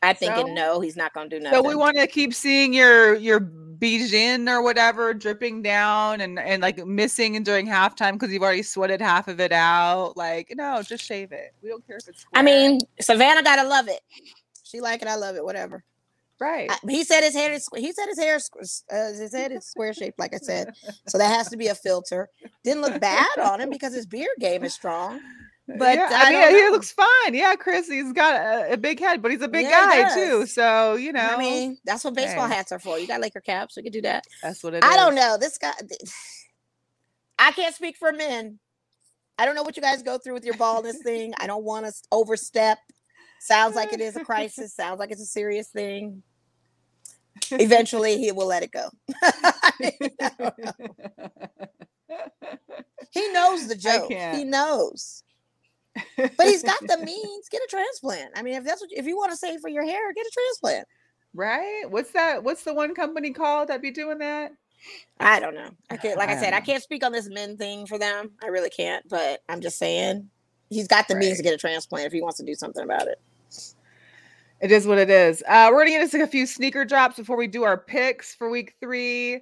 [0.02, 1.60] I think so, no, he's not going to do nothing.
[1.62, 3.52] So we want to keep seeing your your
[3.82, 8.62] Bijan or whatever dripping down and and like missing and during halftime because you've already
[8.62, 10.16] sweated half of it out.
[10.16, 11.54] Like no, just shave it.
[11.64, 12.22] We don't care if it's.
[12.22, 12.40] Square.
[12.40, 14.02] I mean, Savannah gotta love it.
[14.64, 15.08] She like it.
[15.08, 15.44] I love it.
[15.44, 15.84] Whatever.
[16.40, 16.72] Right.
[16.72, 17.68] I, he said his hair is.
[17.76, 18.84] He said his hair is.
[18.92, 20.74] Uh, his head is square shaped, like I said.
[21.08, 22.30] So that has to be a filter.
[22.64, 25.20] Didn't look bad on him because his beard game is strong.
[25.78, 27.34] But yeah, I, I mean, he looks fine.
[27.34, 30.46] Yeah, Chris, he's got a, a big head, but he's a big yeah, guy too.
[30.46, 33.00] So you know, I mean, that's what baseball hats are for.
[33.00, 33.76] You got Laker caps.
[33.78, 34.26] We could do that.
[34.42, 34.96] That's what it I is.
[34.96, 35.38] don't know.
[35.40, 35.74] This guy,
[37.40, 38.60] I can't speak for men.
[39.38, 41.34] I don't know what you guys go through with your baldness thing.
[41.40, 42.78] I don't want to overstep.
[43.40, 44.76] Sounds like it is a crisis.
[44.76, 46.22] Sounds like it's a serious thing.
[47.50, 48.88] Eventually, he will let it go.
[53.12, 54.12] he knows the joke.
[54.12, 55.24] He knows.
[56.18, 57.50] But he's got the means.
[57.50, 58.32] Get a transplant.
[58.36, 60.32] I mean, if that's what if you want to save for your hair, get a
[60.32, 60.88] transplant.
[61.34, 61.84] Right?
[61.90, 62.44] What's that?
[62.44, 64.52] What's the one company called that be doing that?
[65.20, 65.70] I don't know.
[65.90, 66.18] I can't.
[66.18, 66.58] Like I, I said, know.
[66.58, 68.32] I can't speak on this men thing for them.
[68.44, 69.08] I really can't.
[69.08, 70.30] But I'm just saying,
[70.70, 71.22] he's got the right.
[71.22, 73.20] means to get a transplant if he wants to do something about it.
[74.62, 75.44] It is what it is.
[75.48, 78.50] Uh, we're gonna get into a few sneaker drops before we do our picks for
[78.50, 79.42] week three.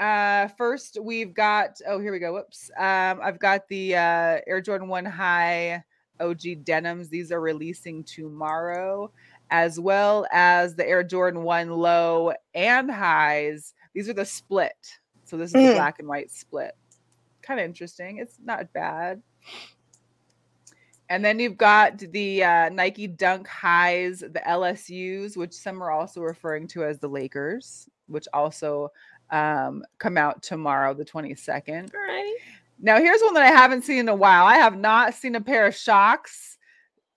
[0.00, 1.80] Uh, first, we've got.
[1.86, 2.32] Oh, here we go.
[2.32, 2.70] Whoops.
[2.76, 5.82] Um, I've got the uh, Air Jordan One High
[6.20, 7.08] OG denims.
[7.08, 9.10] These are releasing tomorrow,
[9.50, 13.74] as well as the Air Jordan One Low and Highs.
[13.94, 14.98] These are the split.
[15.24, 15.68] So this is mm.
[15.68, 16.76] the black and white split.
[17.42, 18.18] Kind of interesting.
[18.18, 19.22] It's not bad.
[21.10, 26.20] And then you've got the uh, Nike Dunk Highs, the LSUs, which some are also
[26.20, 28.90] referring to as the Lakers, which also
[29.30, 31.94] um, come out tomorrow, the 22nd.
[31.94, 32.36] All right.
[32.80, 34.46] Now, here's one that I haven't seen in a while.
[34.46, 36.56] I have not seen a pair of Shox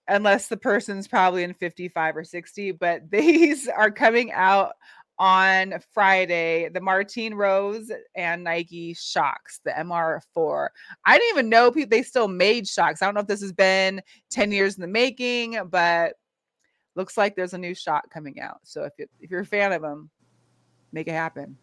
[0.08, 4.72] unless the person's probably in 55 or 60, but these are coming out
[5.18, 10.68] on Friday, the Martine Rose and Nike Shox, the MR4.
[11.04, 13.00] I didn't even know people they still made Shox.
[13.00, 16.14] I don't know if this has been 10 years in the making, but
[16.96, 18.58] looks like there's a new shock coming out.
[18.64, 20.10] So if, you, if you're a fan of them,
[20.92, 21.56] make it happen.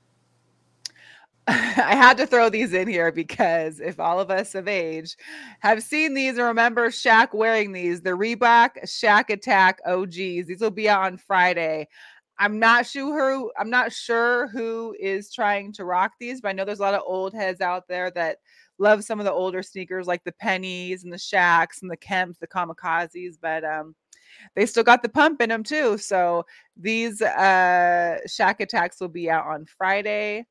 [1.50, 5.18] I had to throw these in here because if all of us of age
[5.62, 10.70] have seen these and remember Shaq wearing these, the Reebok Shaq Attack OGs, these will
[10.70, 11.88] be out on Friday.
[12.38, 16.52] I'm not sure who I'm not sure who is trying to rock these, but I
[16.52, 18.38] know there's a lot of old heads out there that
[18.78, 22.38] love some of the older sneakers like the pennies and the shacks and the kemps,
[22.38, 23.96] the kamikazes, but um
[24.56, 25.98] they still got the pump in them too.
[25.98, 26.46] So
[26.78, 30.46] these uh Shaq attacks will be out on Friday.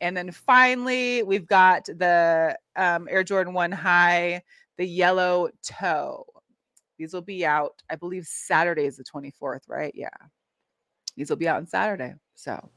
[0.00, 4.42] And then finally, we've got the um, Air Jordan 1 High,
[4.76, 6.26] the yellow toe.
[6.98, 9.92] These will be out, I believe Saturday is the 24th, right?
[9.94, 10.08] Yeah.
[11.16, 12.14] These will be out on Saturday.
[12.34, 12.70] So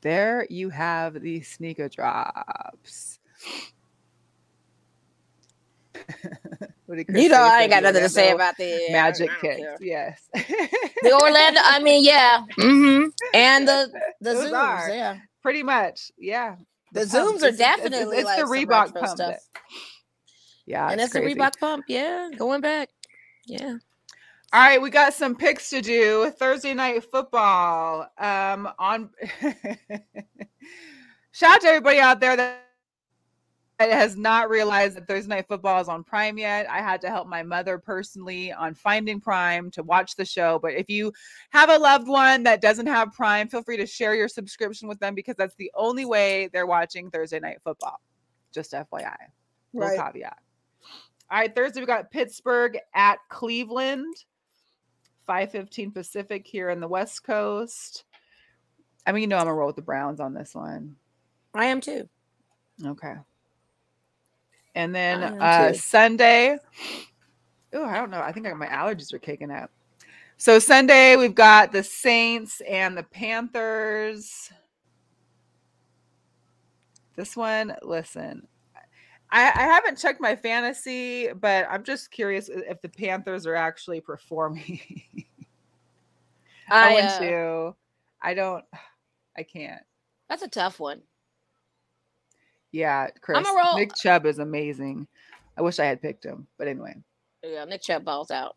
[0.00, 3.18] there you have the sneaker drops.
[6.88, 9.62] you know, I ain't got nothing to say about the magic kits.
[9.80, 11.60] Yes, the Orlando.
[11.62, 13.08] I mean, yeah, mm-hmm.
[13.34, 13.90] and the
[14.20, 14.88] the Those zooms.
[14.88, 16.10] Yeah, pretty much.
[16.18, 16.56] Yeah,
[16.92, 19.18] the, the zooms are definitely it's, it's, it's like the Reebok pump.
[19.18, 19.40] That,
[20.66, 21.84] yeah, and it's, it's the Reebok pump.
[21.88, 22.90] Yeah, going back.
[23.46, 23.76] Yeah.
[24.50, 26.32] All right, we got some picks to do.
[26.38, 28.08] Thursday night football.
[28.16, 29.10] Um, on
[31.32, 32.67] shout out to everybody out there that
[33.78, 36.68] has not realized that Thursday night football is on Prime yet.
[36.68, 40.58] I had to help my mother personally on finding Prime to watch the show.
[40.58, 41.12] But if you
[41.50, 44.98] have a loved one that doesn't have Prime, feel free to share your subscription with
[44.98, 48.00] them because that's the only way they're watching Thursday night football.
[48.52, 49.14] Just FYI.
[49.72, 49.98] Right.
[49.98, 50.38] caveat.
[51.30, 54.14] All right, Thursday we got Pittsburgh at Cleveland.
[55.28, 58.04] 5:15 Pacific here in the West Coast.
[59.06, 60.96] I mean, you know, I'm gonna roll with the Browns on this one.
[61.54, 62.08] I am too.
[62.84, 63.14] Okay.
[64.78, 66.56] And then uh, Sunday.
[67.72, 68.20] Oh, I don't know.
[68.20, 69.72] I think my allergies are kicking up.
[70.36, 74.52] So Sunday we've got the Saints and the Panthers.
[77.16, 78.46] This one, listen,
[79.32, 84.00] I, I haven't checked my fantasy, but I'm just curious if the Panthers are actually
[84.00, 85.02] performing.
[86.70, 87.76] I, I want uh, to.
[88.22, 88.64] I don't.
[89.36, 89.82] I can't.
[90.28, 91.02] That's a tough one.
[92.72, 93.46] Yeah, Chris.
[93.46, 95.06] Roll- Nick Chubb is amazing.
[95.56, 96.94] I wish I had picked him, but anyway.
[97.42, 98.56] Yeah, Nick Chubb balls out.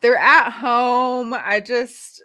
[0.00, 1.34] They're at home.
[1.34, 2.22] I just.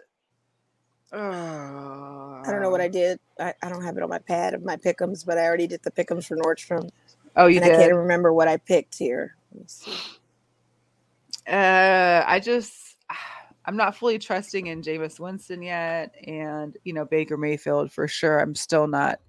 [1.12, 3.18] Uh, I don't know what I did.
[3.40, 5.82] I, I don't have it on my pad of my pickums, but I already did
[5.82, 6.90] the pickums for Nordstrom.
[7.36, 7.74] Oh, you and did?
[7.76, 9.36] I can't remember what I picked here.
[11.46, 12.96] Uh, I just
[13.64, 18.38] I'm not fully trusting in Jameis Winston yet, and you know Baker Mayfield for sure.
[18.38, 19.20] I'm still not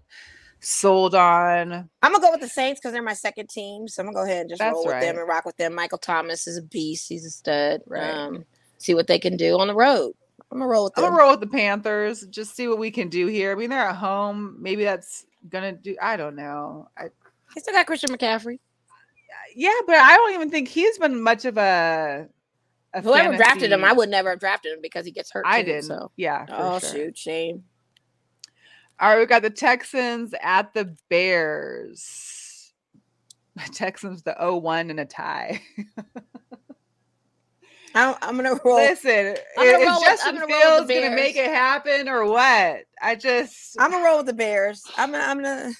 [0.60, 1.74] sold on.
[2.02, 4.24] I'm gonna go with the Saints because they're my second team, so I'm gonna go
[4.30, 5.02] ahead and just That's roll with right.
[5.02, 5.74] them and rock with them.
[5.74, 7.82] Michael Thomas is a beast; he's a stud.
[7.88, 8.10] Right.
[8.10, 8.46] Um,
[8.78, 10.14] see what they can do on the road.
[10.52, 11.06] I'm gonna roll with them.
[11.06, 12.26] I'm gonna roll with the Panthers.
[12.28, 13.52] Just see what we can do here.
[13.52, 14.58] I mean, they're at home.
[14.60, 15.96] Maybe that's gonna do.
[16.02, 16.90] I don't know.
[16.98, 17.10] I
[17.54, 18.60] he still got Christian McCaffrey.
[19.56, 22.28] Yeah, but I don't even think he's been much of a.
[22.94, 23.38] a Whoever fantasy.
[23.38, 25.46] drafted him, I would never have drafted him because he gets hurt.
[25.48, 25.84] I did.
[25.88, 26.46] not So yeah.
[26.50, 26.90] Oh sure.
[26.90, 27.64] shoot, shame.
[29.02, 32.74] All right, we got the Texans at the Bears.
[33.56, 35.62] The Texans the 0-1 and a tie.
[37.96, 38.76] I'm, I'm, gonna roll.
[38.76, 42.84] Listen, I'm gonna roll is Justin with, gonna Fields gonna make it happen or what?
[43.02, 44.84] I just I'm gonna roll with the Bears.
[44.98, 45.72] I'm gonna, I'm gonna.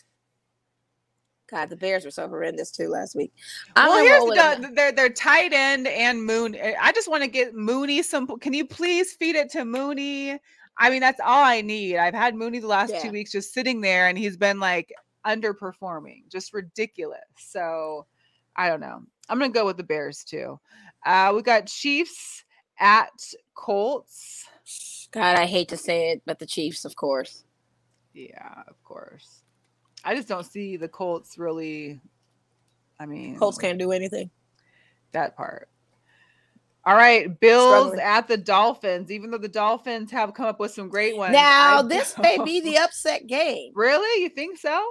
[1.52, 3.34] God, the Bears were so horrendous too last week.
[3.76, 6.56] I'm well, here's the, they're they're tight end and Moon.
[6.80, 8.28] I just want to get Mooney some.
[8.40, 10.40] Can you please feed it to Mooney?
[10.80, 11.98] I mean, that's all I need.
[11.98, 13.02] I've had Mooney the last yeah.
[13.02, 14.94] two weeks just sitting there, and he's been like
[15.28, 17.20] underperforming, just ridiculous.
[17.38, 18.06] So
[18.56, 19.04] I don't know.
[19.28, 20.60] I'm gonna go with the Bears too.
[21.06, 22.44] Uh, we got Chiefs
[22.80, 23.12] at
[23.56, 24.46] Colts.
[25.12, 27.44] God, I hate to say it, but the Chiefs, of course.
[28.14, 29.44] Yeah, of course.
[30.04, 32.00] I just don't see the Colts really.
[33.00, 34.30] I mean, Colts can't do anything.
[35.12, 35.70] That part.
[36.86, 38.00] All right, Bills Struggling.
[38.00, 39.12] at the Dolphins.
[39.12, 41.34] Even though the Dolphins have come up with some great ones.
[41.34, 43.72] Now, I this may be the upset game.
[43.76, 44.24] Really?
[44.24, 44.86] You think so?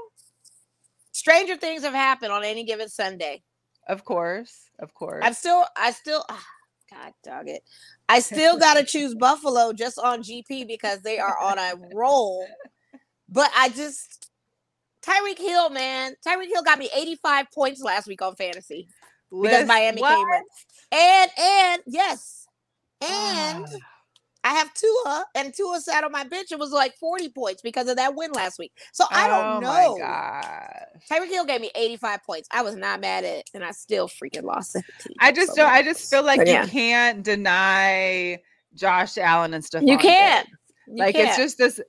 [1.12, 3.42] Stranger things have happened on any given Sunday.
[3.88, 5.24] Of course, of course.
[5.24, 6.44] I'm still, I still, oh,
[6.92, 7.62] God dog it.
[8.08, 12.46] I still got to choose Buffalo just on GP because they are on a roll.
[13.30, 14.30] But I just,
[15.02, 18.88] Tyreek Hill, man, Tyreek Hill got me 85 points last week on fantasy
[19.30, 20.16] because Miami what?
[20.16, 20.42] came in.
[20.90, 22.46] And and yes,
[23.00, 23.78] and uh.
[24.44, 26.52] I have Tua, and Tua sat on my bench.
[26.52, 28.72] It was like 40 points because of that win last week.
[28.92, 29.98] So I don't oh know.
[31.10, 32.48] Tyreek Hill gave me 85 points.
[32.52, 34.84] I was not mad at it, and I still freaking lost it.
[35.20, 35.70] I just so don't.
[35.70, 36.66] I just feel like but you yeah.
[36.66, 38.38] can't deny
[38.74, 39.82] Josh Allen and stuff.
[39.84, 40.48] You can't.
[40.86, 41.28] You like can't.
[41.28, 41.80] it's just this.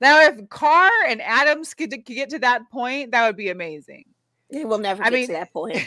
[0.00, 4.04] Now, if Carr and Adams could, could get to that point, that would be amazing.
[4.48, 5.82] It will never I get mean, to that point.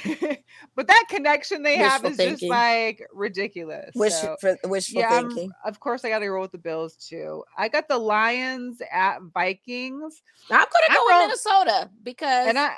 [0.76, 2.38] but that connection they wishful have is thinking.
[2.38, 3.92] just like ridiculous.
[3.96, 5.52] Wish so, for wishful yeah, um, thinking.
[5.64, 7.44] I'm, of course, I got to roll with the Bills too.
[7.58, 10.22] I got the Lions at Vikings.
[10.52, 12.76] I'm gonna go with Minnesota because and I,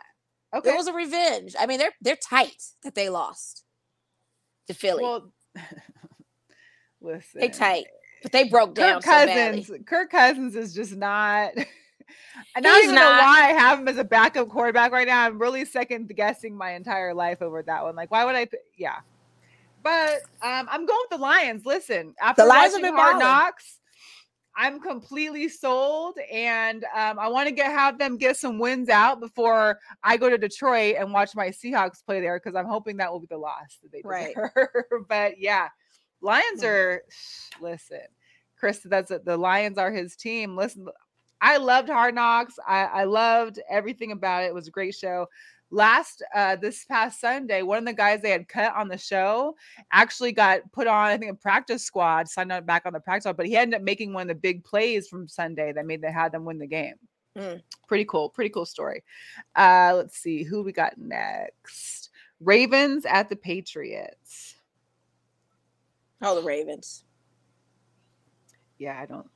[0.56, 0.70] okay.
[0.70, 1.56] it was a revenge.
[1.60, 3.64] I mean, they're they're tight that they lost
[4.68, 5.02] to Philly.
[5.02, 5.34] Well,
[7.02, 7.86] listen, they tight,
[8.22, 9.02] but they broke down.
[9.02, 11.54] Kirk Cousins, so Kirk Cousins is just not.
[12.56, 15.26] I don't even know why I have him as a backup quarterback right now.
[15.26, 17.96] I'm really second guessing my entire life over that one.
[17.96, 18.48] Like, why would I?
[18.78, 18.98] Yeah,
[19.84, 21.66] but um, I'm going with the Lions.
[21.66, 23.80] Listen, after the Lions watching Hard Knocks,
[24.56, 29.20] I'm completely sold, and um, I want to get have them get some wins out
[29.20, 33.12] before I go to Detroit and watch my Seahawks play there because I'm hoping that
[33.12, 34.36] will be the loss that they right.
[35.08, 35.70] but yeah,
[36.22, 37.04] Lions are.
[37.62, 38.02] Listen,
[38.58, 39.26] Chris, that's it.
[39.26, 40.56] The Lions are his team.
[40.56, 40.88] Listen,
[41.42, 42.56] I loved Hard Knocks.
[42.68, 44.48] I, I loved everything about it.
[44.48, 45.28] It was a great show.
[45.74, 49.56] Last uh this past Sunday, one of the guys they had cut on the show
[49.92, 53.24] actually got put on, I think, a practice squad, signed up back on the practice
[53.24, 56.02] squad, but he ended up making one of the big plays from Sunday that made
[56.02, 56.96] they had them win the game.
[57.38, 57.62] Mm.
[57.88, 59.02] Pretty cool, pretty cool story.
[59.56, 62.10] Uh let's see who we got next.
[62.42, 64.56] Ravens at the Patriots.
[66.22, 67.06] Oh, the Ravens.
[68.78, 69.30] Yeah, I don't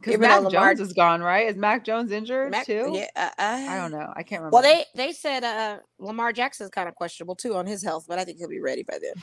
[0.00, 1.48] because Mac Jones is gone, right?
[1.48, 2.90] Is Mac Jones injured Mac, too?
[2.92, 4.12] Yeah, uh, I don't know.
[4.16, 4.54] I can't remember.
[4.54, 8.18] Well, they they said uh, Lamar Jackson's kind of questionable too on his health, but
[8.18, 9.22] I think he'll be ready by then.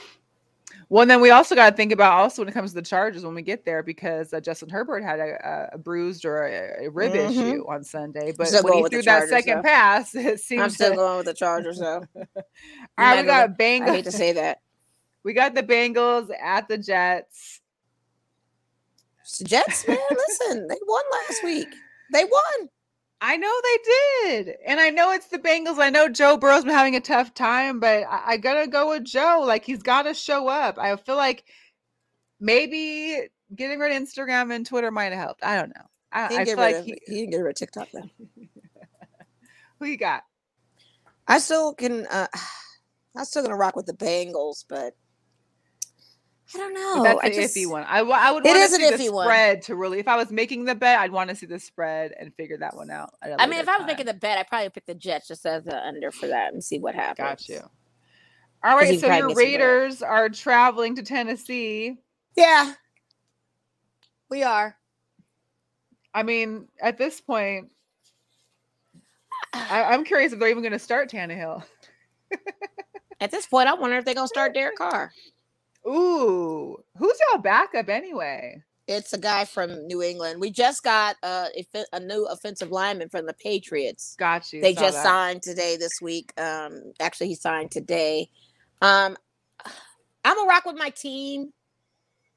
[0.89, 3.23] Well, then we also got to think about also when it comes to the Chargers
[3.23, 6.89] when we get there because uh, Justin Herbert had a, a brurised or a, a
[6.89, 7.32] rib mm-hmm.
[7.32, 9.63] issue on Sunday, but when he threw that second though.
[9.63, 10.95] pass, it seems I'm still to...
[10.95, 12.03] going with the Chargers though.
[12.15, 12.23] All
[12.97, 13.89] right, we got Bengals.
[13.89, 14.59] I hate to say that.
[15.23, 17.59] We got the Bengals at the Jets.
[19.43, 21.67] Jets, man, listen, they won last week.
[22.13, 22.69] They won.
[23.19, 24.55] I know they did.
[24.65, 25.80] And I know it's the Bengals.
[25.80, 29.05] I know Joe Burrow's been having a tough time, but I, I gotta go with
[29.05, 29.43] Joe.
[29.45, 30.78] Like he's gotta show up.
[30.78, 31.43] I feel like
[32.39, 35.43] maybe getting rid of Instagram and Twitter might have helped.
[35.43, 35.86] I don't know.
[36.11, 38.09] I, I feel like of, he, he didn't get rid of TikTok though.
[39.80, 40.23] Who you got?
[41.28, 42.28] I still can uh
[43.17, 44.95] I'm still gonna rock with the Bengals, but
[46.55, 47.03] I don't know.
[47.03, 47.83] But that's an just, iffy one.
[47.83, 48.45] I, I would.
[48.45, 49.25] It is an iffy one.
[49.25, 52.13] Spread to really, if I was making the bet, I'd want to see the spread
[52.17, 53.13] and figure that one out.
[53.21, 55.63] I mean, if I was making the bet, I'd probably pick the Jets just as
[55.63, 57.17] the under for that and see what happens.
[57.17, 57.61] Got you.
[58.63, 61.97] All right, so your Raiders are traveling to Tennessee.
[62.35, 62.73] Yeah,
[64.29, 64.75] we are.
[66.13, 67.71] I mean, at this point,
[69.53, 71.63] I, am curious if they're even going to start Tannehill.
[73.21, 75.11] at this point, I wonder if they're going to start Derek Carr.
[75.88, 78.61] Ooh, who's y'all backup anyway?
[78.88, 80.39] It's a guy from New England.
[80.39, 81.47] We just got uh,
[81.91, 84.15] a new offensive lineman from the Patriots.
[84.17, 84.61] Got you.
[84.61, 85.03] They just that.
[85.03, 86.31] signed today this week.
[86.39, 88.29] Um, actually, he signed today.
[88.81, 89.17] Um,
[90.23, 91.51] I'm a rock with my team.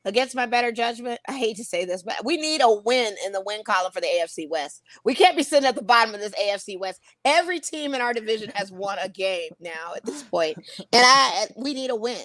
[0.04, 3.32] against my better judgment, I hate to say this, but we need a win in
[3.32, 4.82] the win column for the AFC West.
[5.04, 7.00] We can't be sitting at the bottom of this AFC West.
[7.24, 11.48] Every team in our division has won a game now at this point, and I
[11.56, 12.24] we need a win.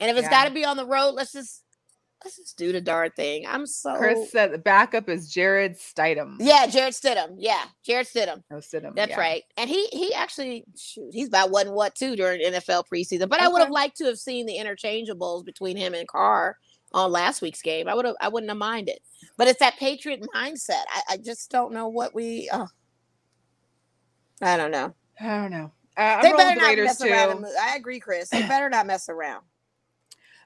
[0.00, 0.30] And if it's yeah.
[0.30, 1.62] got to be on the road, let's just
[2.24, 3.46] let's just do the darn thing.
[3.46, 3.96] I'm so.
[3.96, 6.36] Chris said the backup is Jarrett Stidham.
[6.38, 7.36] Yeah, Jarrett Stidham.
[7.38, 8.42] Yeah, Jarrett Stidham.
[8.50, 8.94] Oh, Stidham.
[8.94, 9.20] That's yeah.
[9.20, 9.42] right.
[9.56, 13.28] And he he actually shoot, he's about one what two during NFL preseason.
[13.28, 13.44] But okay.
[13.44, 16.56] I would have liked to have seen the interchangeables between him and Carr
[16.92, 17.88] on last week's game.
[17.88, 18.98] I would have I wouldn't have minded.
[19.36, 20.82] But it's that Patriot mindset.
[20.88, 22.48] I, I just don't know what we.
[22.52, 22.68] Oh,
[24.42, 24.94] I don't know.
[25.20, 25.72] I don't know.
[25.96, 27.08] Uh, they better not mess too.
[27.08, 27.44] around.
[27.60, 28.30] I agree, Chris.
[28.30, 29.44] They better not mess around.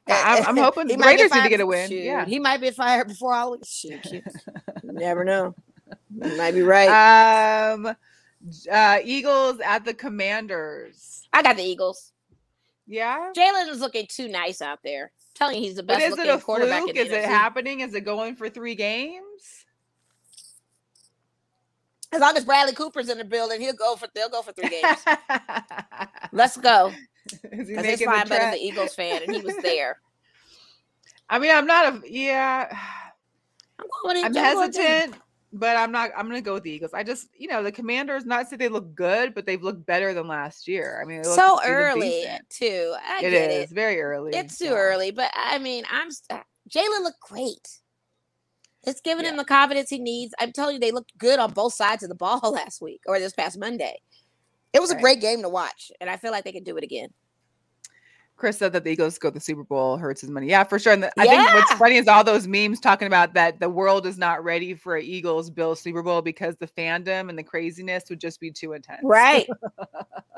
[0.08, 1.88] I'm, I'm hoping the Raiders need to get a win.
[1.88, 2.04] Shoot.
[2.04, 3.56] Yeah, he might be fired before all.
[3.64, 4.22] Shoot, you
[4.82, 5.54] never know.
[6.22, 7.72] You might be right.
[7.72, 7.94] Um,
[8.70, 11.28] uh, Eagles at the Commanders.
[11.32, 12.12] I got the Eagles.
[12.86, 15.04] Yeah, Jalen is looking too nice out there.
[15.04, 16.82] I'm telling you, he's the best but is looking it a quarterback.
[16.82, 16.96] Fluke?
[16.96, 17.80] is it happening?
[17.80, 19.64] Is it going for three games?
[22.12, 24.68] As long as Bradley Cooper's in the building, he'll go for they'll go for three
[24.68, 24.98] games.
[26.32, 26.92] Let's go.
[27.30, 30.00] Because he's fine, but as an Eagles fan, and he was there.
[31.28, 32.68] I mean, I'm not a yeah.
[33.78, 35.14] I'm, going I'm hesitant,
[35.52, 36.10] but I'm not.
[36.16, 36.92] I'm going to go with the Eagles.
[36.92, 38.26] I just, you know, the Commanders.
[38.26, 41.00] Not say they look good, but they've looked better than last year.
[41.02, 42.94] I mean, so early too.
[43.08, 43.74] I it is it.
[43.74, 44.32] very early.
[44.34, 47.68] It's too early, but I mean, I'm uh, Jalen looked great.
[48.86, 49.30] It's giving yeah.
[49.30, 50.34] him the confidence he needs.
[50.38, 53.18] I'm telling you, they looked good on both sides of the ball last week or
[53.18, 54.00] this past Monday.
[54.74, 54.98] It was right.
[54.98, 57.08] a great game to watch, and I feel like they can do it again.
[58.36, 60.48] Chris said that the Eagles go to the Super Bowl hurts his money.
[60.48, 60.92] Yeah, for sure.
[60.92, 64.06] And the, I think what's funny is all those memes talking about that the world
[64.06, 68.04] is not ready for an Eagles Bill Super Bowl because the fandom and the craziness
[68.10, 69.02] would just be too intense.
[69.04, 69.46] Right.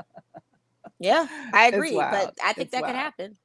[1.01, 1.95] yeah, I agree.
[1.95, 2.93] But I think it's that wild.
[2.93, 3.37] could happen.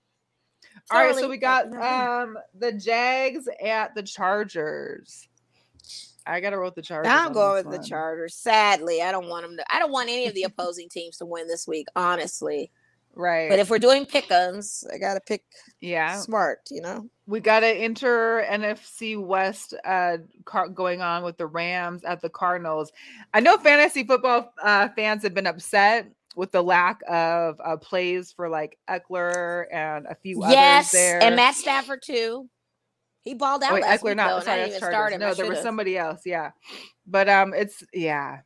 [0.90, 5.30] All right, so we got um the Jags at the Chargers.
[6.26, 7.12] I gotta roll the Chargers.
[7.12, 8.36] I'm going with the Chargers.
[8.36, 9.66] Sadly, I don't want them to.
[9.74, 11.88] I don't want any of the opposing teams to win this week.
[11.96, 12.72] Honestly,
[13.16, 13.50] right.
[13.50, 15.44] But if we're doing pickums, I gotta pick.
[15.80, 16.60] Yeah, smart.
[16.70, 22.04] You know, we got to enter NFC West uh, car- going on with the Rams
[22.04, 22.92] at the Cardinals.
[23.34, 28.32] I know fantasy football uh, fans have been upset with the lack of uh, plays
[28.32, 31.24] for like Ekeler and a few yes, others there.
[31.24, 32.50] and Matt Stafford too.
[33.22, 33.74] He balled out.
[33.74, 35.20] Wait, Ekeler, week, not though, sorry, that's Chargers.
[35.20, 36.22] No, there was somebody else.
[36.26, 36.52] Yeah,
[37.06, 38.40] but um, it's yeah.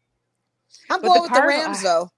[0.89, 2.09] I'm but going the with Cardinal, the Rams though.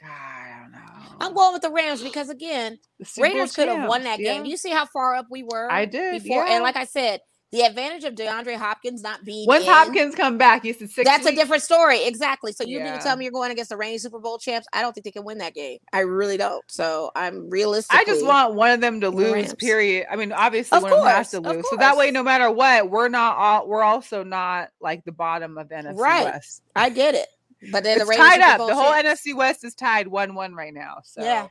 [0.00, 0.78] God, I don't know.
[1.20, 4.34] I'm going with the Rams because again, the Raiders could have won that yeah.
[4.34, 4.46] game.
[4.46, 5.70] You see how far up we were.
[5.70, 6.22] I did.
[6.22, 6.54] Before, yeah.
[6.54, 7.20] and like I said,
[7.50, 11.08] the advantage of DeAndre Hopkins not being once in, Hopkins come back, you said six.
[11.08, 11.32] That's weeks.
[11.32, 12.52] a different story, exactly.
[12.52, 12.92] So you yeah.
[12.92, 14.66] need to tell me you're going against the reigning Super Bowl champs.
[14.74, 15.78] I don't think they can win that game.
[15.92, 16.62] I really don't.
[16.68, 17.98] So I'm realistic.
[17.98, 19.54] I just want one of them to lose.
[19.54, 20.06] Period.
[20.10, 21.70] I mean, obviously of one course, of them has to lose.
[21.70, 23.66] So that way, no matter what, we're not all.
[23.66, 26.24] We're also not like the bottom of NFC right.
[26.24, 26.62] West.
[26.76, 27.28] I get it,
[27.72, 28.58] but they're it's the tied up.
[28.58, 29.22] The whole champs.
[29.22, 30.98] NFC West is tied one-one right now.
[31.04, 31.48] So yeah,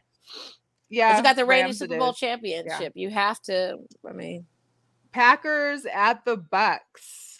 [0.89, 1.17] yeah.
[1.17, 2.93] You got the reigning Super Bowl championship.
[2.95, 3.01] Yeah.
[3.01, 3.79] You have to.
[4.07, 4.45] I mean.
[5.11, 7.37] Packers at the Bucs.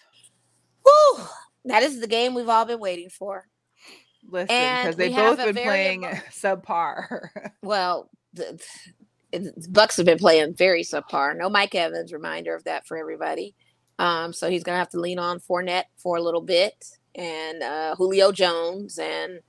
[0.86, 1.24] Woo!
[1.66, 3.48] That is the game we've all been waiting for.
[4.30, 7.30] Listen, because they've both been playing emo- subpar.
[7.64, 8.62] well, the,
[9.32, 11.38] the, Bucs have been playing very subpar.
[11.38, 12.12] No Mike Evans.
[12.12, 13.56] Reminder of that for everybody.
[14.00, 16.86] Um, so he's gonna have to lean on Fournette for a little bit
[17.16, 19.40] and uh, Julio Jones, and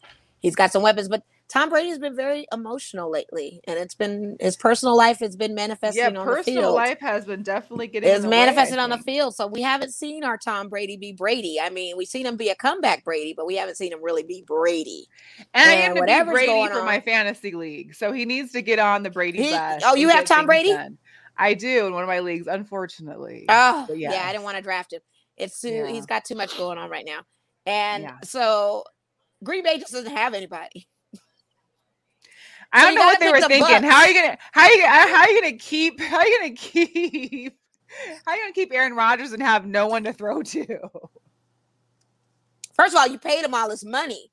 [0.40, 4.36] he's got some weapons, but Tom Brady has been very emotional lately, and it's been
[4.38, 6.36] his personal life has been manifesting yeah, on the field.
[6.36, 8.10] His personal life has been definitely getting.
[8.10, 11.58] It's manifested way, on the field, so we haven't seen our Tom Brady be Brady.
[11.58, 14.22] I mean, we've seen him be a comeback Brady, but we haven't seen him really
[14.22, 15.06] be Brady.
[15.54, 18.60] And, and I am be Brady for on, my fantasy league, so he needs to
[18.60, 19.82] get on the Brady he, bus.
[19.86, 20.72] Oh, you have Tom Brady?
[20.72, 20.98] Done.
[21.38, 23.46] I do in one of my leagues, unfortunately.
[23.48, 24.12] Oh, yes.
[24.12, 25.00] yeah, I didn't want to draft him.
[25.38, 25.86] It's too, yeah.
[25.86, 27.20] he's got too much going on right now,
[27.64, 28.16] and yeah.
[28.22, 28.84] so
[29.42, 30.86] Green Bay just doesn't have anybody.
[32.72, 33.82] I don't know what they were the thinking.
[33.82, 36.26] How are you gonna how are you uh, how are you gonna keep how are
[36.26, 37.58] you gonna keep
[38.26, 40.78] how are you gonna keep Aaron Rodgers and have no one to throw to?
[42.74, 44.30] First of all, you paid him all his money.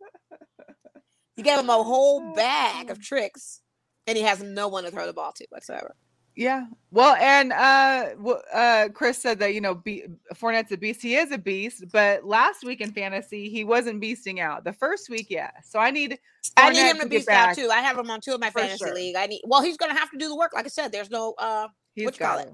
[1.36, 3.62] You gave him a whole bag of tricks,
[4.08, 5.96] and he has no one to throw the ball to whatsoever.
[6.36, 6.66] Yeah.
[6.92, 8.10] Well, and uh,
[8.54, 11.02] uh, Chris said that you know, B- Fournette's a beast.
[11.02, 14.64] He is a beast, but last week in fantasy, he wasn't beasting out.
[14.64, 15.52] The first week, yeah.
[15.64, 16.20] So I need.
[16.58, 17.70] I need him to, to beast out too.
[17.72, 18.94] I have him on two of my fantasy sure.
[18.94, 19.16] league.
[19.16, 19.42] I need.
[19.46, 20.54] Well, he's going to have to do the work.
[20.54, 21.34] Like I said, there's no.
[21.38, 22.50] uh He's what you call it?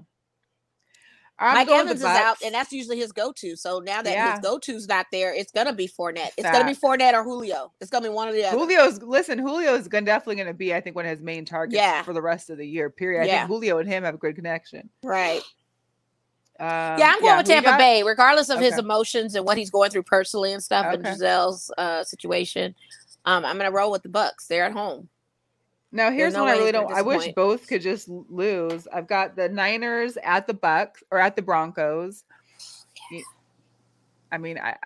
[1.42, 3.56] I'm Mike Evans is out, and that's usually his go-to.
[3.56, 4.32] So now that yeah.
[4.32, 6.30] his go-to's not there, it's gonna be Fournette.
[6.36, 6.54] It's Fact.
[6.54, 7.72] gonna be Fournette or Julio.
[7.80, 8.56] It's gonna be one of the other.
[8.56, 9.38] Julio's listen.
[9.38, 12.02] Julio's gonna definitely gonna be, I think, one of his main targets yeah.
[12.02, 12.90] for the rest of the year.
[12.90, 13.22] Period.
[13.22, 13.38] I yeah.
[13.38, 14.88] think Julio and him have a good connection.
[15.02, 15.42] Right.
[16.60, 18.66] Um, yeah, I'm going with Tampa Bay, regardless of okay.
[18.66, 20.94] his emotions and what he's going through personally and stuff, okay.
[20.94, 22.74] and Gisele's uh, situation.
[23.24, 24.46] Um, I'm gonna roll with the Bucs.
[24.48, 25.08] They're at home.
[25.92, 26.90] Now here's no one I really don't.
[26.90, 28.88] I wish both could just lose.
[28.92, 32.24] I've got the Niners at the Bucs or at the Broncos.
[34.32, 34.76] I mean, I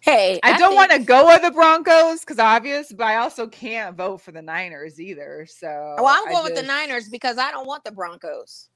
[0.00, 0.76] hey, I, I don't think...
[0.78, 4.40] want to go with the Broncos because obvious, but I also can't vote for the
[4.40, 5.42] Niners either.
[5.42, 6.44] Oh, so well, I'm going just...
[6.44, 8.70] with the Niners because I don't want the Broncos.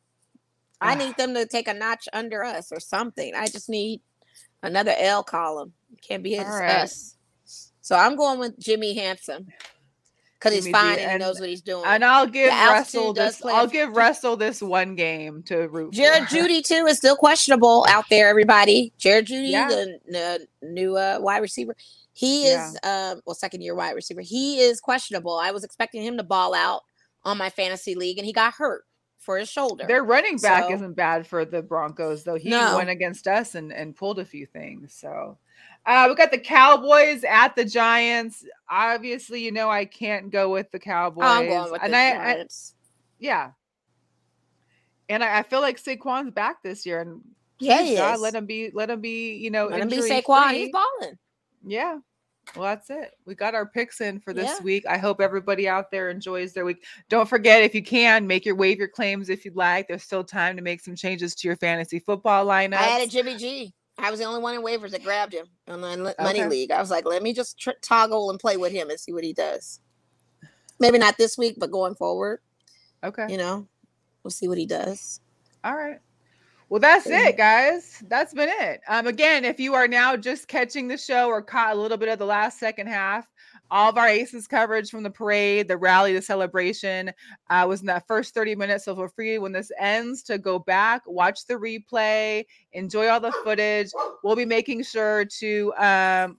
[0.82, 0.96] I ah.
[0.96, 3.34] need them to take a notch under us or something.
[3.34, 4.02] I just need
[4.62, 5.72] another L column.
[5.92, 6.82] It can't be right.
[6.82, 7.16] us.
[7.80, 9.46] So I'm going with Jimmy Handsome
[10.40, 11.84] because he's fine and, and, he knows what he's doing.
[11.86, 13.44] And I'll give Russell this.
[13.44, 15.92] I'll give Russell this one game to root.
[15.92, 16.36] Jared for.
[16.36, 18.28] Jeudy too is still questionable out there.
[18.28, 19.68] Everybody, Jared Jeudy, yeah.
[19.68, 21.76] the, the, new uh, wide receiver,
[22.12, 23.10] he is yeah.
[23.12, 24.22] um, well second year wide receiver.
[24.22, 25.36] He is questionable.
[25.36, 26.82] I was expecting him to ball out
[27.24, 28.84] on my fantasy league, and he got hurt
[29.18, 29.84] for his shoulder.
[29.86, 32.36] Their running back so, isn't bad for the Broncos though.
[32.36, 32.76] He no.
[32.76, 34.94] went against us and and pulled a few things.
[34.94, 35.36] So
[35.86, 38.44] uh, we got the Cowboys at the Giants.
[38.68, 41.24] Obviously, you know I can't go with the Cowboys.
[41.24, 42.74] I'm going with and the I, Giants.
[42.74, 42.78] I,
[43.18, 43.50] yeah,
[45.08, 47.20] and I, I, feel like Saquon's back this year, and
[47.58, 48.70] yeah, he God, let him be.
[48.72, 49.36] Let him be.
[49.36, 50.48] You know, let him be Saquon.
[50.48, 50.58] Free.
[50.58, 51.18] He's balling.
[51.66, 51.98] Yeah.
[52.56, 53.12] Well, that's it.
[53.26, 54.62] We got our picks in for this yeah.
[54.64, 54.84] week.
[54.88, 56.84] I hope everybody out there enjoys their week.
[57.08, 59.86] Don't forget, if you can, make your waiver claims if you'd like.
[59.86, 62.74] There's still time to make some changes to your fantasy football lineup.
[62.74, 63.72] I added Jimmy G.
[64.00, 66.48] I was the only one in waivers that grabbed him on the money okay.
[66.48, 66.70] league.
[66.70, 69.24] I was like, let me just tr- toggle and play with him and see what
[69.24, 69.80] he does.
[70.78, 72.40] Maybe not this week, but going forward.
[73.04, 73.26] Okay.
[73.28, 73.68] You know,
[74.22, 75.20] we'll see what he does.
[75.64, 76.00] All right.
[76.70, 78.02] Well, that's it, guys.
[78.06, 78.80] That's been it.
[78.86, 82.08] Um, again, if you are now just catching the show or caught a little bit
[82.08, 83.26] of the last second half,
[83.70, 87.12] all of our aces coverage from the parade, the rally, the celebration
[87.48, 88.84] uh, was in that first 30 minutes.
[88.84, 93.32] So feel free when this ends to go back, watch the replay, enjoy all the
[93.44, 93.90] footage.
[94.22, 96.38] We'll be making sure to um,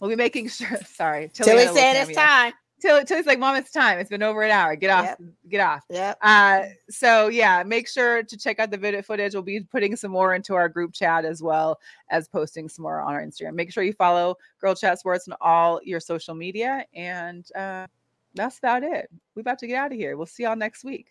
[0.00, 0.78] we'll be making sure.
[0.86, 3.98] Sorry, Tilly said it's time till till it's like, Mom, it's time.
[3.98, 4.74] It's been over an hour.
[4.76, 5.04] Get off.
[5.04, 5.20] Yep.
[5.48, 5.84] Get off.
[5.90, 6.14] Yeah.
[6.22, 9.34] Uh, so yeah, make sure to check out the video footage.
[9.34, 11.78] We'll be putting some more into our group chat as well
[12.10, 13.54] as posting some more on our Instagram.
[13.54, 16.84] Make sure you follow Girl Chat Sports on all your social media.
[16.94, 17.86] And uh,
[18.34, 19.10] that's about it.
[19.34, 20.16] We're about to get out of here.
[20.16, 21.08] We'll see y'all next week.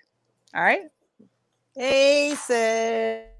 [0.54, 0.84] All right.
[1.76, 3.39] Hey, sis.